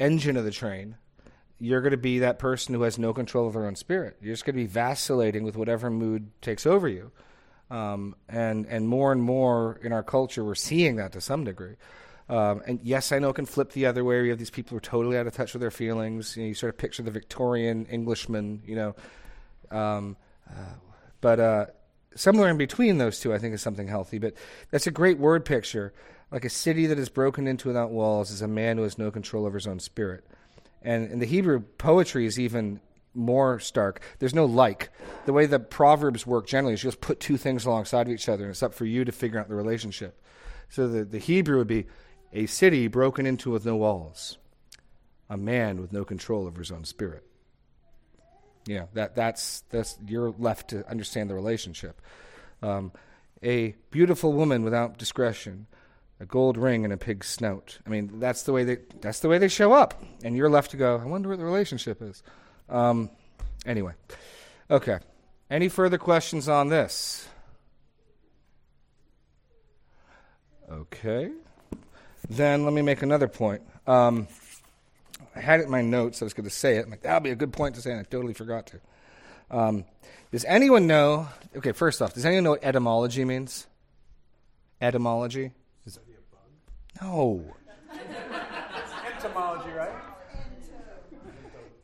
[0.01, 0.95] engine of the train,
[1.59, 4.17] you're going to be that person who has no control of their own spirit.
[4.21, 7.11] You're just going to be vacillating with whatever mood takes over you.
[7.69, 11.75] Um, and and more and more in our culture, we're seeing that to some degree.
[12.27, 14.23] Um, and yes, I know it can flip the other way.
[14.23, 16.35] You have these people who are totally out of touch with their feelings.
[16.35, 18.95] You, know, you sort of picture the Victorian Englishman, you know.
[19.69, 20.17] Um,
[20.49, 20.75] uh,
[21.21, 21.65] but uh,
[22.15, 24.17] somewhere in between those two, I think, is something healthy.
[24.17, 24.33] But
[24.69, 25.93] that's a great word picture
[26.31, 29.11] like a city that is broken into without walls is a man who has no
[29.11, 30.25] control over his own spirit.
[30.81, 32.79] And in the Hebrew poetry is even
[33.13, 34.01] more stark.
[34.19, 34.89] There's no like.
[35.25, 38.29] The way the proverbs work generally is you just put two things alongside of each
[38.29, 40.21] other, and it's up for you to figure out the relationship.
[40.69, 41.87] So the, the Hebrew would be
[42.33, 44.37] a city broken into with no walls,
[45.29, 47.25] a man with no control over his own spirit.
[48.65, 52.01] Yeah, that that's that's you're left to understand the relationship.
[52.61, 52.91] Um,
[53.43, 55.65] a beautiful woman without discretion,
[56.21, 57.79] a gold ring and a pig's snout.
[57.85, 60.71] I mean, that's the way they that's the way they show up, and you're left
[60.71, 60.97] to go.
[60.97, 62.21] I wonder what the relationship is.
[62.69, 63.09] Um,
[63.65, 63.93] anyway,
[64.69, 64.99] okay.
[65.49, 67.27] Any further questions on this?
[70.71, 71.31] Okay.
[72.29, 73.63] Then let me make another point.
[73.87, 74.27] Um,
[75.35, 76.21] I had it in my notes.
[76.21, 76.85] I was going to say it.
[76.85, 78.79] I'm like, that'll be a good point to say, and I totally forgot to.
[79.49, 79.85] Um,
[80.31, 81.27] does anyone know?
[81.57, 83.67] Okay, first off, does anyone know what etymology means?
[84.79, 85.51] Etymology.
[87.01, 87.43] No.
[89.17, 89.91] Etymology, right?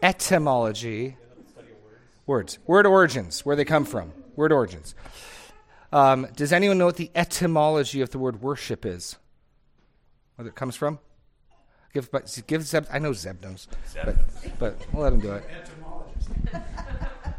[0.01, 1.17] Etymology.
[2.25, 2.59] Words.
[2.67, 4.13] Word origins, where they come from.
[4.35, 4.93] Word origins.
[5.91, 9.17] Um, does anyone know what the etymology of the word worship is?
[10.35, 10.99] Where it comes from?
[11.93, 12.09] Give,
[12.45, 12.85] give Zeb.
[12.91, 13.67] I know Zeb knows,
[14.05, 14.17] but,
[14.59, 15.43] but we'll let him do it.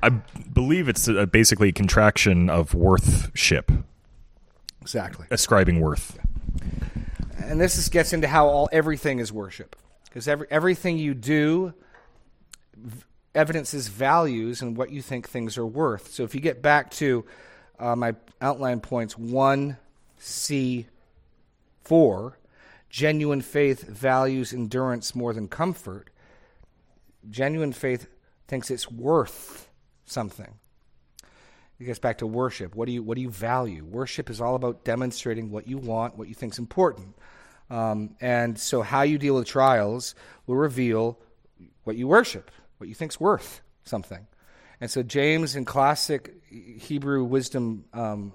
[0.03, 3.71] I believe it's a, basically a contraction of worthship.
[4.81, 5.27] Exactly.
[5.31, 6.19] Ascribing worth
[7.39, 11.73] and this is, gets into how all everything is worship, because every, everything you do
[13.35, 16.13] evidences values and what you think things are worth.
[16.13, 17.25] So if you get back to
[17.79, 19.77] uh, my outline points one
[20.19, 20.87] C
[21.85, 22.39] four,
[22.91, 26.11] genuine faith values endurance more than comfort.
[27.31, 28.09] Genuine faith
[28.47, 29.69] thinks it's worth
[30.05, 30.55] something.
[31.81, 32.75] It gets back to worship.
[32.75, 33.85] What do you what do you value?
[33.85, 37.15] Worship is all about demonstrating what you want, what you think is important.
[37.71, 40.15] Um, and so, how you deal with trials
[40.47, 41.19] will reveal
[41.85, 44.27] what you worship, what you think's worth something.
[44.81, 48.33] And so, James, in classic Hebrew wisdom um,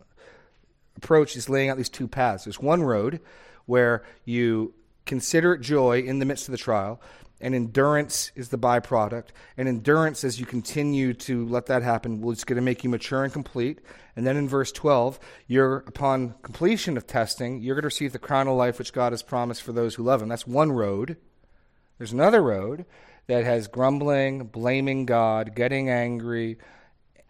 [0.97, 2.45] approach, is laying out these two paths.
[2.45, 3.21] There's one road
[3.65, 4.73] where you
[5.05, 7.01] consider it joy in the midst of the trial,
[7.43, 9.27] and endurance is the byproduct.
[9.57, 12.89] And endurance, as you continue to let that happen, will it's going to make you
[12.89, 13.81] mature and complete.
[14.15, 18.19] And then in verse 12, you're upon completion of testing, you're going to receive the
[18.19, 20.29] crown of life which God has promised for those who love Him.
[20.29, 21.17] That's one road.
[21.97, 22.85] There's another road
[23.27, 26.59] that has grumbling, blaming God, getting angry.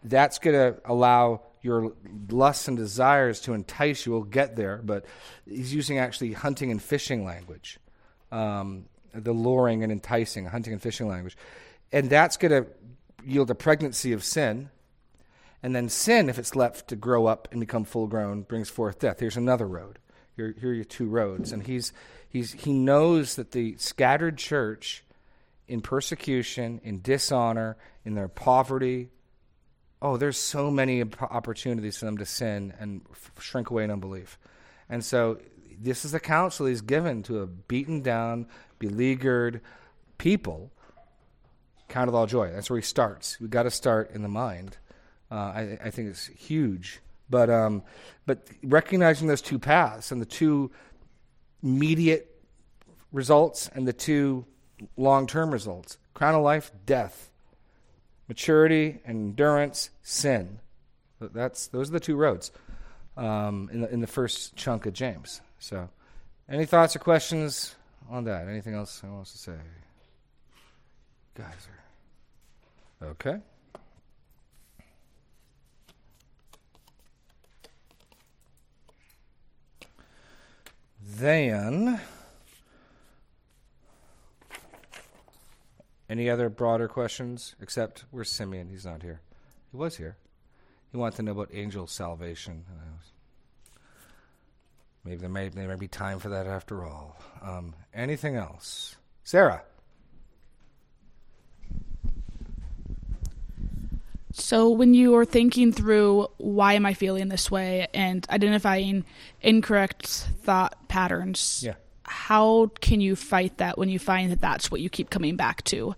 [0.04, 1.92] That's going to allow your
[2.30, 4.12] lusts and desires to entice you.
[4.12, 5.06] We'll get there, but
[5.44, 7.80] he's using actually hunting and fishing language.
[8.30, 11.36] Um, the luring and enticing, hunting and fishing language.
[11.92, 12.70] And that's going to
[13.24, 14.70] yield a pregnancy of sin.
[15.62, 18.98] And then sin, if it's left to grow up and become full grown, brings forth
[18.98, 19.20] death.
[19.20, 19.98] Here's another road.
[20.36, 21.52] Here, here are your two roads.
[21.52, 21.92] And he's,
[22.28, 25.04] he's, he knows that the scattered church
[25.66, 29.08] in persecution, in dishonor, in their poverty,
[30.02, 34.38] oh, there's so many opportunities for them to sin and f- shrink away in unbelief.
[34.90, 35.38] And so
[35.84, 38.46] this is the counsel he's given to a beaten down,
[38.78, 39.60] beleaguered
[40.18, 40.70] people.
[41.88, 42.50] Count it all joy.
[42.50, 43.38] That's where he starts.
[43.38, 44.78] We got to start in the mind.
[45.30, 47.00] Uh, I, I think it's huge.
[47.28, 47.82] But um,
[48.26, 50.70] but recognizing those two paths and the two
[51.62, 52.30] immediate
[53.12, 54.44] results and the two
[54.96, 57.30] long term results crown of life, death,
[58.28, 60.60] maturity endurance, sin.
[61.20, 62.52] That's those are the two roads
[63.16, 65.40] um, in the in the first chunk of James.
[65.64, 65.88] So,
[66.46, 67.74] any thoughts or questions
[68.10, 68.48] on that?
[68.48, 69.56] Anything else I want to say?
[71.34, 71.46] Guys
[73.00, 73.38] are okay.
[81.02, 81.98] Then,
[86.10, 87.54] any other broader questions?
[87.58, 88.68] Except where's Simeon?
[88.68, 89.22] He's not here.
[89.70, 90.18] He was here.
[90.92, 92.66] He wanted to know about angel salvation.
[95.04, 97.16] Maybe there may, there may be time for that after all.
[97.42, 98.96] Um, anything else?
[99.22, 99.62] Sarah.
[104.32, 109.04] So, when you are thinking through why am I feeling this way and identifying
[109.42, 110.06] incorrect
[110.42, 111.74] thought patterns, Yeah.
[112.02, 115.62] how can you fight that when you find that that's what you keep coming back
[115.64, 115.94] to?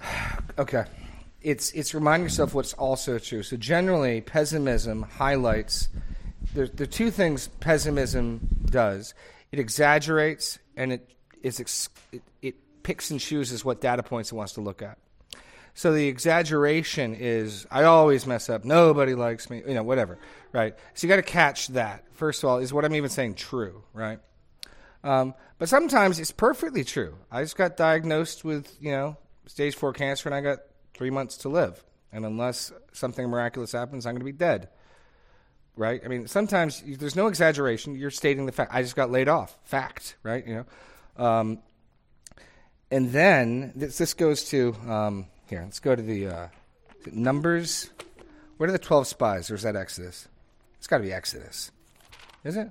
[0.58, 0.84] Okay.
[1.40, 3.44] It's it's reminding yourself what's also true.
[3.44, 5.88] So generally, pessimism highlights
[6.54, 9.14] there, there are two things pessimism does.
[9.52, 11.10] It exaggerates and it
[11.42, 14.98] is ex, it, it picks and chooses what data points it wants to look at.
[15.74, 18.64] So the exaggeration is I always mess up.
[18.64, 19.62] Nobody likes me.
[19.64, 20.18] You know, whatever.
[20.52, 20.74] Right.
[20.94, 22.04] So you got to catch that.
[22.14, 23.84] First of all, is what I'm even saying true?
[23.92, 24.18] Right.
[25.04, 27.14] Um, but sometimes it's perfectly true.
[27.30, 30.58] I just got diagnosed with you know stage four cancer, and I got
[30.94, 31.84] three months to live.
[32.10, 34.70] And unless something miraculous happens, I'm going to be dead.
[35.78, 36.02] Right?
[36.04, 37.94] I mean, sometimes there's no exaggeration.
[37.94, 38.74] You're stating the fact.
[38.74, 39.56] I just got laid off.
[39.64, 40.16] Fact.
[40.24, 40.46] Right?
[40.46, 40.66] You
[41.16, 41.24] know.
[41.24, 41.58] Um,
[42.90, 45.62] and then this, this goes to um, here.
[45.62, 46.48] Let's go to the uh,
[47.12, 47.90] numbers.
[48.56, 50.26] Where are the twelve spies, or is that Exodus?
[50.78, 51.70] It's got to be Exodus,
[52.44, 52.70] is it?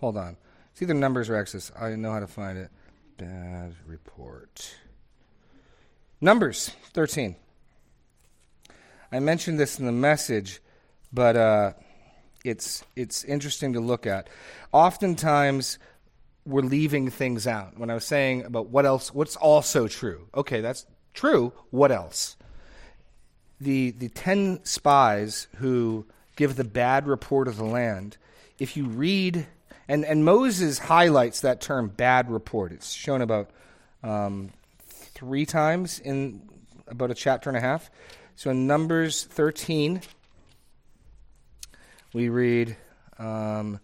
[0.00, 0.36] Hold on.
[0.72, 1.72] It's either numbers or Exodus.
[1.78, 2.70] I know how to find it.
[3.16, 4.74] Bad report.
[6.20, 7.36] Numbers 13.
[9.10, 10.60] I mentioned this in the message,
[11.12, 11.72] but uh,
[12.46, 14.28] it's it's interesting to look at.
[14.72, 15.78] Oftentimes,
[16.44, 17.78] we're leaving things out.
[17.78, 20.28] When I was saying about what else, what's also true?
[20.34, 21.52] Okay, that's true.
[21.70, 22.36] What else?
[23.60, 26.06] The the ten spies who
[26.36, 28.16] give the bad report of the land.
[28.58, 29.46] If you read,
[29.88, 33.50] and and Moses highlights that term "bad report." It's shown about
[34.02, 34.50] um,
[34.86, 36.42] three times in
[36.86, 37.90] about a chapter and a half.
[38.36, 40.02] So in Numbers 13,
[42.16, 42.74] we read
[43.18, 43.78] um,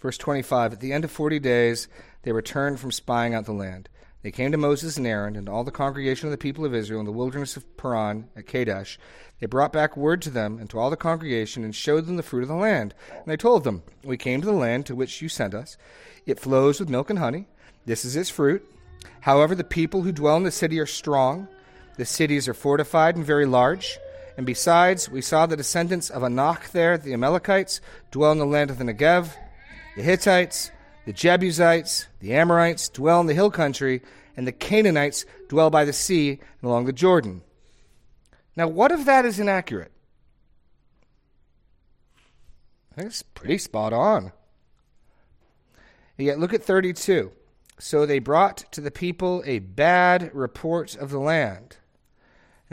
[0.00, 1.86] verse 25 At the end of 40 days,
[2.22, 3.90] they returned from spying out the land.
[4.22, 7.00] They came to Moses and Aaron and all the congregation of the people of Israel
[7.00, 8.98] in the wilderness of Paran at Kadesh.
[9.38, 12.22] They brought back word to them and to all the congregation and showed them the
[12.22, 12.94] fruit of the land.
[13.10, 15.76] And they told them, We came to the land to which you sent us.
[16.24, 17.48] It flows with milk and honey.
[17.84, 18.66] This is its fruit.
[19.20, 21.48] However, the people who dwell in the city are strong.
[21.98, 23.98] The cities are fortified and very large.
[24.36, 28.70] And besides, we saw the descendants of Anak there, the Amalekites, dwell in the land
[28.70, 29.30] of the Negev.
[29.96, 30.72] The Hittites,
[31.06, 34.02] the Jebusites, the Amorites dwell in the hill country,
[34.36, 37.42] and the Canaanites dwell by the sea and along the Jordan.
[38.56, 39.92] Now, what if that is inaccurate?
[42.96, 44.32] It's pretty spot on.
[46.16, 47.32] And yet, look at 32.
[47.78, 51.76] So they brought to the people a bad report of the land.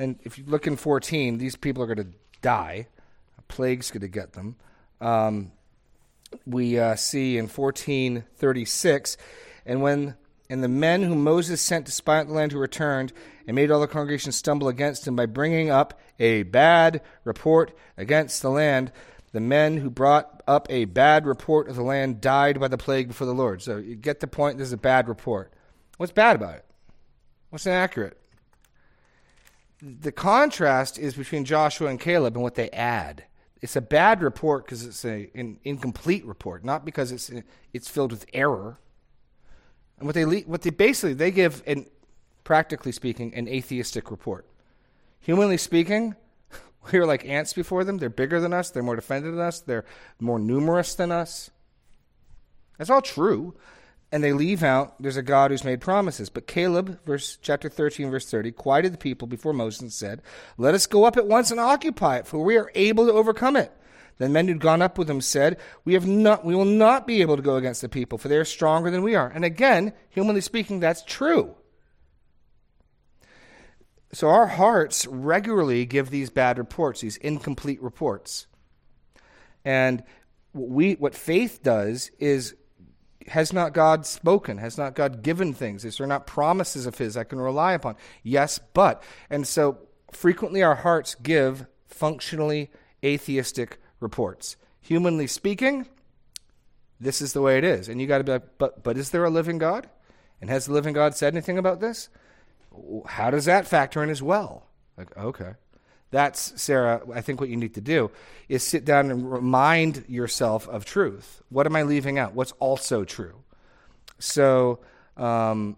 [0.02, 2.88] And if you look in 14, these people are going to die.
[3.38, 4.56] A plague's going to get them.
[5.00, 5.52] Um,
[6.48, 9.18] we uh, see in 1436,
[9.64, 10.16] and when
[10.50, 13.14] and the men whom Moses sent to spy out the land who returned
[13.46, 18.42] and made all the congregation stumble against him by bringing up a bad report against
[18.42, 18.92] the land,
[19.34, 23.08] the men who brought up a bad report of the land died by the plague
[23.08, 23.62] before the Lord.
[23.62, 24.58] So you get the point.
[24.58, 25.54] This is a bad report.
[25.98, 26.66] What's bad about it?
[27.52, 28.21] What's inaccurate?
[29.82, 33.26] The contrast is between Joshua and Caleb and what they add.
[33.62, 37.32] It's a bad report because it's a, an incomplete report, not because it's
[37.74, 38.80] it's filled with error.
[39.98, 41.86] And what they what they basically they give an
[42.44, 44.48] practically speaking an atheistic report.
[45.20, 46.16] Humanly speaking,
[46.92, 47.98] we are like ants before them.
[47.98, 48.72] They're bigger than us.
[48.72, 49.60] They're more defended than us.
[49.60, 49.86] They're
[50.20, 51.52] more numerous than us.
[52.78, 53.56] That's all true.
[54.12, 56.30] And they leave out there's a God who's made promises.
[56.30, 60.22] But Caleb, verse chapter 13, verse 30, quieted the people before Moses and said,
[60.58, 63.56] Let us go up at once and occupy it, for we are able to overcome
[63.56, 63.72] it.
[64.22, 67.22] Then men who'd gone up with him said, "We have not, we will not be
[67.22, 69.94] able to go against the people, for they are stronger than we are." And again,
[70.10, 71.56] humanly speaking, that's true.
[74.14, 78.46] So our hearts regularly give these bad reports, these incomplete reports.
[79.66, 80.04] And
[80.54, 82.56] we, what faith does is
[83.28, 84.58] has not God spoken?
[84.58, 85.86] Has not God given things?
[85.86, 87.96] Is there not promises of His I can rely upon?
[88.24, 89.04] Yes, but.
[89.30, 89.78] And so
[90.12, 92.70] frequently our hearts give functionally
[93.04, 94.56] atheistic reports.
[94.82, 95.88] Humanly speaking,
[97.00, 97.90] this is the way it is.
[97.90, 99.90] And you got to be like, but, but is there a living God?
[100.40, 102.10] And has the living God said anything about this?
[103.06, 104.68] How does that factor in as well?
[104.98, 105.54] Like, okay.
[106.12, 108.12] That's, Sarah, I think what you need to do
[108.50, 111.42] is sit down and remind yourself of truth.
[111.50, 112.34] What am I leaving out?
[112.34, 113.44] What's also true?
[114.20, 114.80] So,
[115.16, 115.78] um,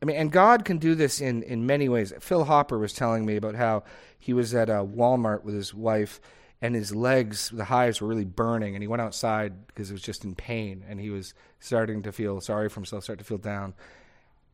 [0.00, 2.12] I mean, and God can do this in, in many ways.
[2.20, 3.82] Phil Hopper was telling me about how
[4.20, 6.20] he was at a Walmart with his wife,
[6.60, 10.02] and his legs, the hives were really burning, and he went outside because it was
[10.02, 13.38] just in pain, and he was starting to feel sorry for himself, start to feel
[13.38, 13.74] down.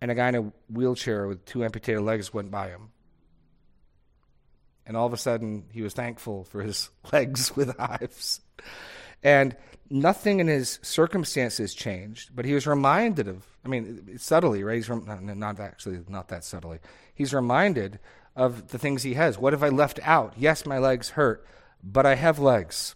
[0.01, 2.91] And a guy in a wheelchair with two amputated legs went by him
[4.87, 8.41] and all of a sudden, he was thankful for his legs with hives.
[9.23, 9.57] And
[9.91, 14.77] nothing in his circumstances changed, but he was reminded of, I mean, subtly, right?
[14.77, 16.81] He's rem- not actually, not that subtly.
[17.15, 17.99] He's reminded
[18.37, 19.39] of the things he has.
[19.39, 20.35] What have I left out?
[20.37, 21.47] Yes, my legs hurt,
[21.83, 22.95] but I have legs.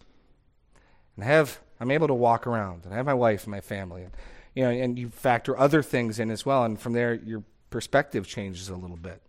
[1.15, 3.61] And I have, I'm able to walk around, and I have my wife and my
[3.61, 4.03] family.
[4.03, 4.11] And,
[4.55, 8.27] you know, and you factor other things in as well, and from there, your perspective
[8.27, 9.21] changes a little bit.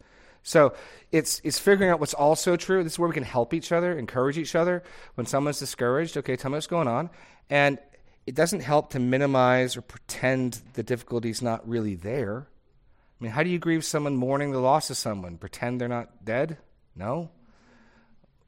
[0.42, 0.74] So
[1.12, 2.82] it's it's figuring out what's also true.
[2.82, 4.82] This is where we can help each other, encourage each other.
[5.14, 7.10] When someone's discouraged, okay, tell me what's going on.
[7.48, 7.78] And
[8.26, 12.46] it doesn't help to minimize or pretend the difficulty is not really there.
[13.20, 15.36] I mean, how do you grieve someone mourning the loss of someone?
[15.36, 16.58] Pretend they're not dead?
[16.96, 17.30] No.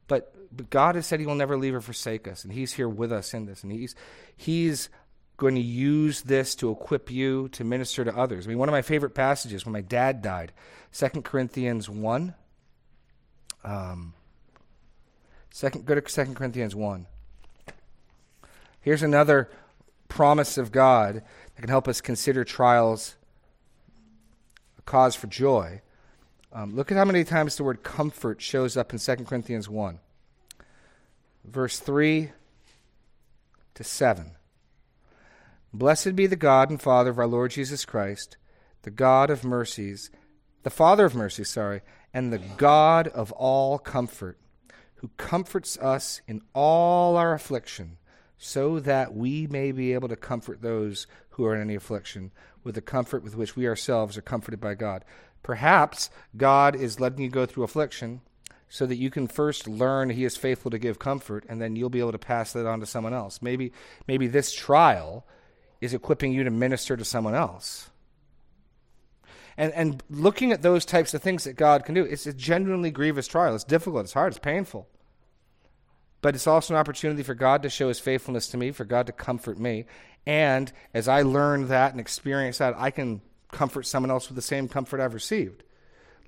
[0.09, 2.89] But but God has said He will never leave or forsake us, and He's here
[2.89, 3.95] with us in this, and He's
[4.37, 4.89] He's
[5.37, 8.47] going to use this to equip you to minister to others.
[8.47, 10.53] I mean, one of my favorite passages when my dad died,
[10.93, 12.35] 2 Corinthians 1.
[13.65, 14.15] Um,
[15.51, 17.07] second, go to 2 Corinthians 1.
[18.81, 19.51] Here's another
[20.09, 21.23] promise of God
[21.55, 23.15] that can help us consider trials
[24.79, 25.81] a cause for joy.
[26.53, 29.99] Um, look at how many times the word comfort shows up in 2 Corinthians 1.
[31.45, 32.31] Verse 3
[33.75, 34.33] to 7.
[35.75, 38.37] Blessed be the God and Father of our Lord Jesus Christ,
[38.83, 40.11] the God of mercies,
[40.65, 41.81] the Father of mercies, sorry,
[42.13, 44.39] and the God of all comfort,
[44.97, 47.97] who comforts us in all our affliction,
[48.37, 52.75] so that we may be able to comfort those who are in any affliction with
[52.75, 55.05] the comfort with which we ourselves are comforted by God.
[55.43, 58.21] Perhaps God is letting you go through affliction
[58.69, 61.91] so that you can first learn he is faithful to give comfort and then you'll
[61.91, 63.41] be able to pass that on to someone else.
[63.43, 63.73] Maybe
[64.07, 65.27] maybe this trial
[65.83, 67.91] is equipping you to minister to someone else.
[69.57, 72.91] And, and looking at those types of things that God can do, it's a genuinely
[72.91, 73.55] grievous trial.
[73.55, 74.89] It's difficult, it's hard, it's painful.
[76.23, 79.07] But it's also an opportunity for God to show his faithfulness to me, for God
[79.07, 79.85] to comfort me.
[80.25, 83.21] And as I learn that and experience that, I can
[83.51, 85.65] comfort someone else with the same comfort I've received.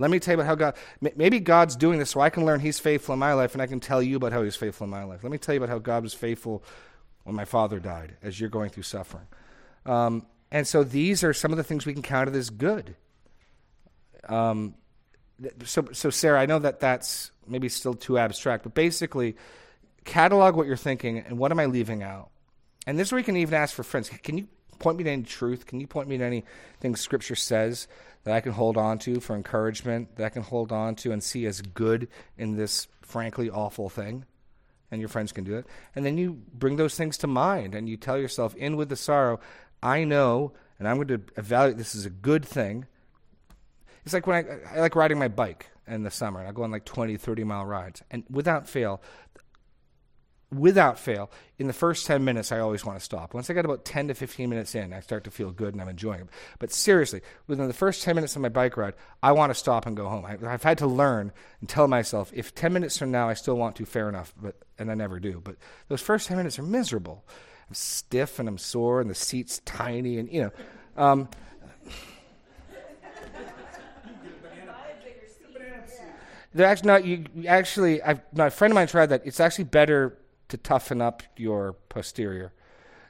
[0.01, 2.59] Let me tell you about how God, maybe God's doing this so I can learn
[2.59, 4.91] He's faithful in my life and I can tell you about how He's faithful in
[4.91, 5.23] my life.
[5.23, 6.65] Let me tell you about how God was faithful
[7.23, 9.29] when my father died as you're going through suffering.
[9.87, 12.97] Um, and so these are some of the things we can count as good.
[14.29, 14.75] Um,
[15.65, 19.37] so, so Sarah, I know that that's maybe still too abstract, but basically,
[20.05, 22.31] catalog what you're thinking and what am I leaving out.
[22.87, 24.09] And this is where you can even ask for friends.
[24.11, 24.47] Can you
[24.79, 25.67] point me to any truth?
[25.67, 27.89] Can you point me to anything Scripture says
[28.25, 31.23] that I can hold on to for encouragement, that I can hold on to and
[31.23, 34.25] see as good in this frankly awful thing?
[34.91, 35.67] And your friends can do it.
[35.97, 38.97] And then you bring those things to mind and you tell yourself, in with the
[38.97, 39.41] sorrow,
[39.85, 42.87] I know, and I'm going to evaluate this as a good thing.
[44.05, 46.63] It's like when I, I like riding my bike in the summer, and I go
[46.63, 48.03] on like 20, 30 mile rides.
[48.11, 49.03] And without fail,
[50.51, 53.35] without fail, in the first 10 minutes, I always want to stop.
[53.35, 55.83] Once I get about 10 to 15 minutes in, I start to feel good and
[55.83, 56.29] I'm enjoying it.
[56.59, 59.85] But seriously, within the first 10 minutes of my bike ride, I want to stop
[59.85, 60.25] and go home.
[60.25, 63.57] I, have had to learn and tell myself, if 10 minutes from now I still
[63.57, 65.41] want to, fair enough, but, and I never do.
[65.45, 65.57] But
[65.89, 67.25] those first 10 minutes are miserable.
[67.69, 70.51] I'm stiff and I'm sore, and the seat's tiny, and you know.
[70.97, 71.29] Um,
[76.55, 77.05] they're actually not.
[77.05, 79.23] You actually, I've, my friend of mine tried that.
[79.25, 80.17] It's actually better
[80.49, 82.53] to toughen up your posterior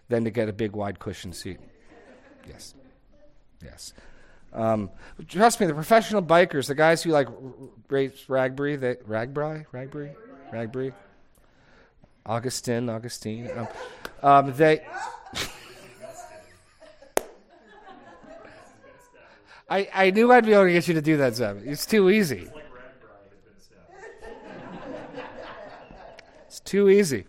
[0.09, 1.59] than to get a big wide cushion seat.
[2.49, 2.75] Yes,
[3.63, 3.93] yes.
[4.53, 4.91] Um,
[5.29, 7.29] trust me, the professional bikers, the guys who like
[7.89, 10.15] race RAGBRAI, they RAGBRAI, RAGBRAI,
[10.53, 10.93] RAGBRAI,
[12.25, 13.51] Augustine, Augustine.
[13.57, 13.69] Um,
[14.25, 14.81] um, they.
[19.69, 21.63] I, I knew I'd be able to get you to do that, Zeb.
[21.65, 22.49] It's too easy.
[26.47, 27.27] It's too easy.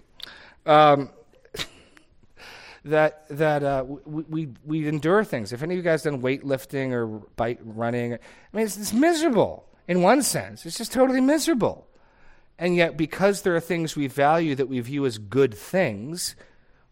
[0.65, 1.09] Um,
[2.85, 5.51] that that uh, we, we we endure things.
[5.51, 8.19] If any of you guys done weightlifting or bike running, I
[8.53, 10.65] mean, it's, it's miserable in one sense.
[10.65, 11.87] It's just totally miserable.
[12.57, 16.37] And yet, because there are things we value that we view as good things,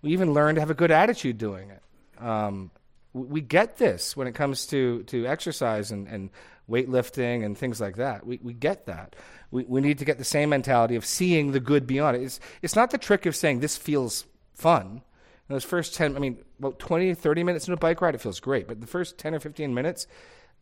[0.03, 1.81] we even learn to have a good attitude doing it.
[2.23, 2.69] Um,
[3.13, 6.29] we get this when it comes to, to exercise and, and
[6.69, 8.25] weightlifting and things like that.
[8.25, 9.15] We, we get that.
[9.49, 12.23] We, we need to get the same mentality of seeing the good beyond it.
[12.23, 15.01] It's, it's not the trick of saying this feels fun.
[15.49, 18.21] In those first 10, I mean, about 20, 30 minutes in a bike ride, it
[18.21, 18.67] feels great.
[18.67, 20.07] But the first 10 or 15 minutes,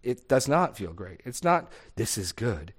[0.03, 1.21] it does not feel great.
[1.25, 2.73] It's not, this is good.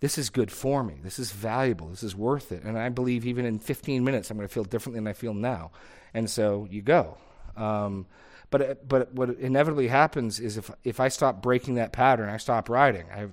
[0.00, 1.00] This is good for me.
[1.02, 1.88] This is valuable.
[1.88, 2.62] This is worth it.
[2.62, 5.34] And I believe even in 15 minutes, I'm going to feel differently than I feel
[5.34, 5.72] now.
[6.14, 7.18] And so you go.
[7.56, 8.06] Um,
[8.50, 12.68] but but what inevitably happens is if if I stop breaking that pattern, I stop
[12.68, 13.06] riding.
[13.12, 13.32] I have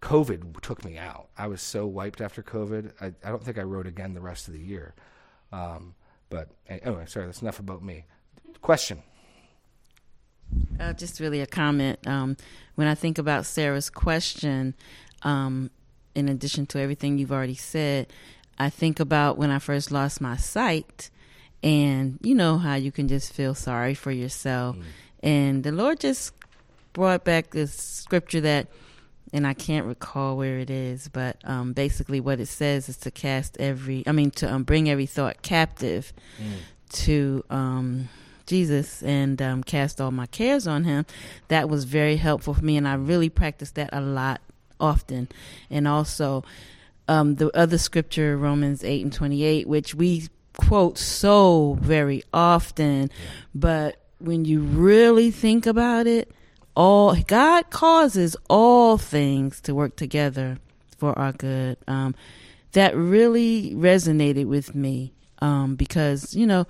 [0.00, 1.28] COVID took me out.
[1.36, 2.92] I was so wiped after COVID.
[3.00, 4.94] I, I don't think I rode again the rest of the year.
[5.52, 5.94] Um,
[6.30, 8.04] but anyway, sorry, that's enough about me.
[8.62, 9.02] Question.
[10.78, 12.06] Uh, just really a comment.
[12.06, 12.36] Um,
[12.76, 14.74] when I think about Sarah's question,
[15.22, 15.70] um,
[16.18, 18.08] in addition to everything you've already said,
[18.58, 21.10] I think about when I first lost my sight
[21.62, 24.76] and you know how you can just feel sorry for yourself.
[24.76, 24.82] Mm.
[25.22, 26.32] And the Lord just
[26.92, 28.68] brought back this scripture that,
[29.32, 33.10] and I can't recall where it is, but um, basically what it says is to
[33.10, 36.58] cast every, I mean, to um, bring every thought captive mm.
[37.04, 38.08] to um,
[38.46, 41.04] Jesus and um, cast all my cares on Him.
[41.48, 44.40] That was very helpful for me, and I really practiced that a lot,
[44.80, 45.28] often.
[45.70, 46.44] And also,
[47.08, 53.10] um, the other scripture, Romans 8 and 28, which we quote so very often,
[53.54, 56.30] but when you really think about it,
[56.74, 60.58] all God causes all things to work together
[60.96, 61.76] for our good.
[61.86, 62.14] Um,
[62.72, 66.66] that really resonated with me um, because you know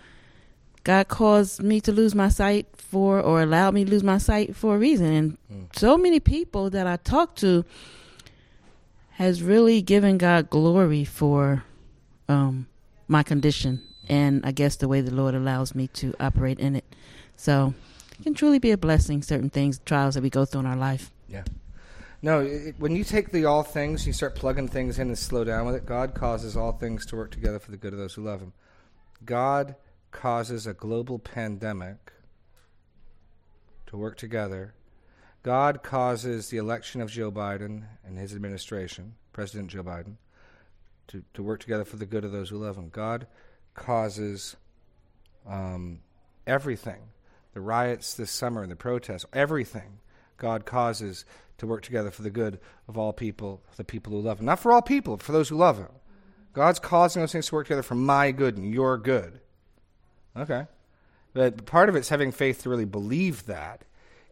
[0.85, 4.57] God caused me to lose my sight for, or allowed me to lose my sight
[4.57, 5.77] for a reason, and mm.
[5.77, 7.65] so many people that I talk to
[9.19, 11.65] has really given God glory for
[12.29, 12.69] um,
[13.09, 16.85] my condition and I guess the way the Lord allows me to operate in it.
[17.35, 17.75] So
[18.13, 20.77] it can truly be a blessing, certain things, trials that we go through in our
[20.77, 21.11] life.
[21.29, 21.43] Yeah.
[22.23, 25.43] No, it, when you take the all things, you start plugging things in and slow
[25.43, 25.85] down with it.
[25.85, 28.53] God causes all things to work together for the good of those who love Him.
[29.25, 29.75] God
[30.13, 32.13] causes a global pandemic
[33.87, 34.75] to work together.
[35.43, 40.17] God causes the election of Joe Biden and his administration, President Joe Biden,
[41.09, 42.89] to, to work together for the good of those who love him.
[42.91, 43.27] God
[43.75, 44.57] causes
[45.47, 46.01] um,
[46.47, 47.01] everything
[47.55, 49.99] the riots this summer and the protests, everything
[50.37, 51.25] God causes
[51.59, 54.47] to work together for the good of all people, the people who love Him.
[54.47, 55.89] Not for all people, for those who love Him.
[56.53, 59.41] God's causing those things to work together for my good and your good.
[60.37, 60.67] Okay.
[61.35, 63.85] But part of it's having faith to really believe that.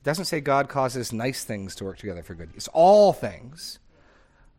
[0.06, 2.50] Doesn't say God causes nice things to work together for good.
[2.54, 3.80] It's all things.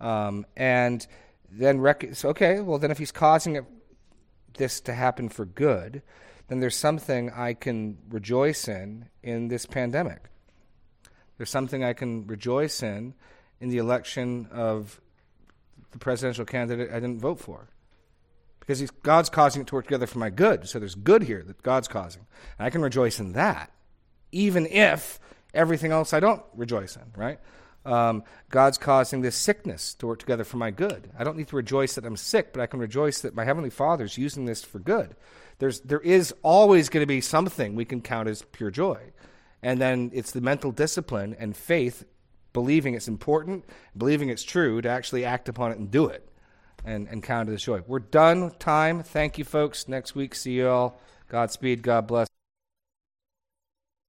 [0.01, 1.07] Um, and
[1.49, 3.63] then, rec- so, okay, well, then if He's causing it
[4.57, 6.01] this to happen for good,
[6.49, 10.23] then there's something I can rejoice in in this pandemic.
[11.37, 13.13] There's something I can rejoice in
[13.61, 14.99] in the election of
[15.91, 17.69] the presidential candidate I didn't vote for.
[18.59, 20.67] Because God's causing it to work together for my good.
[20.67, 22.25] So there's good here that God's causing.
[22.59, 23.71] And I can rejoice in that,
[24.33, 25.21] even if
[25.53, 27.39] everything else I don't rejoice in, right?
[27.87, 31.09] um, God's causing this sickness to work together for my good.
[31.17, 33.69] I don't need to rejoice that I'm sick, but I can rejoice that my Heavenly
[33.69, 35.15] Father is using this for good.
[35.59, 38.99] There's, there is always going to be something we can count as pure joy.
[39.63, 42.03] And then it's the mental discipline and faith,
[42.53, 43.63] believing it's important,
[43.95, 46.27] believing it's true, to actually act upon it and do it
[46.85, 47.81] and, and count it as joy.
[47.87, 48.51] We're done.
[48.59, 49.01] Time.
[49.01, 49.87] Thank you, folks.
[49.87, 51.01] Next week, see you all.
[51.29, 51.81] Godspeed.
[51.81, 52.36] God bless.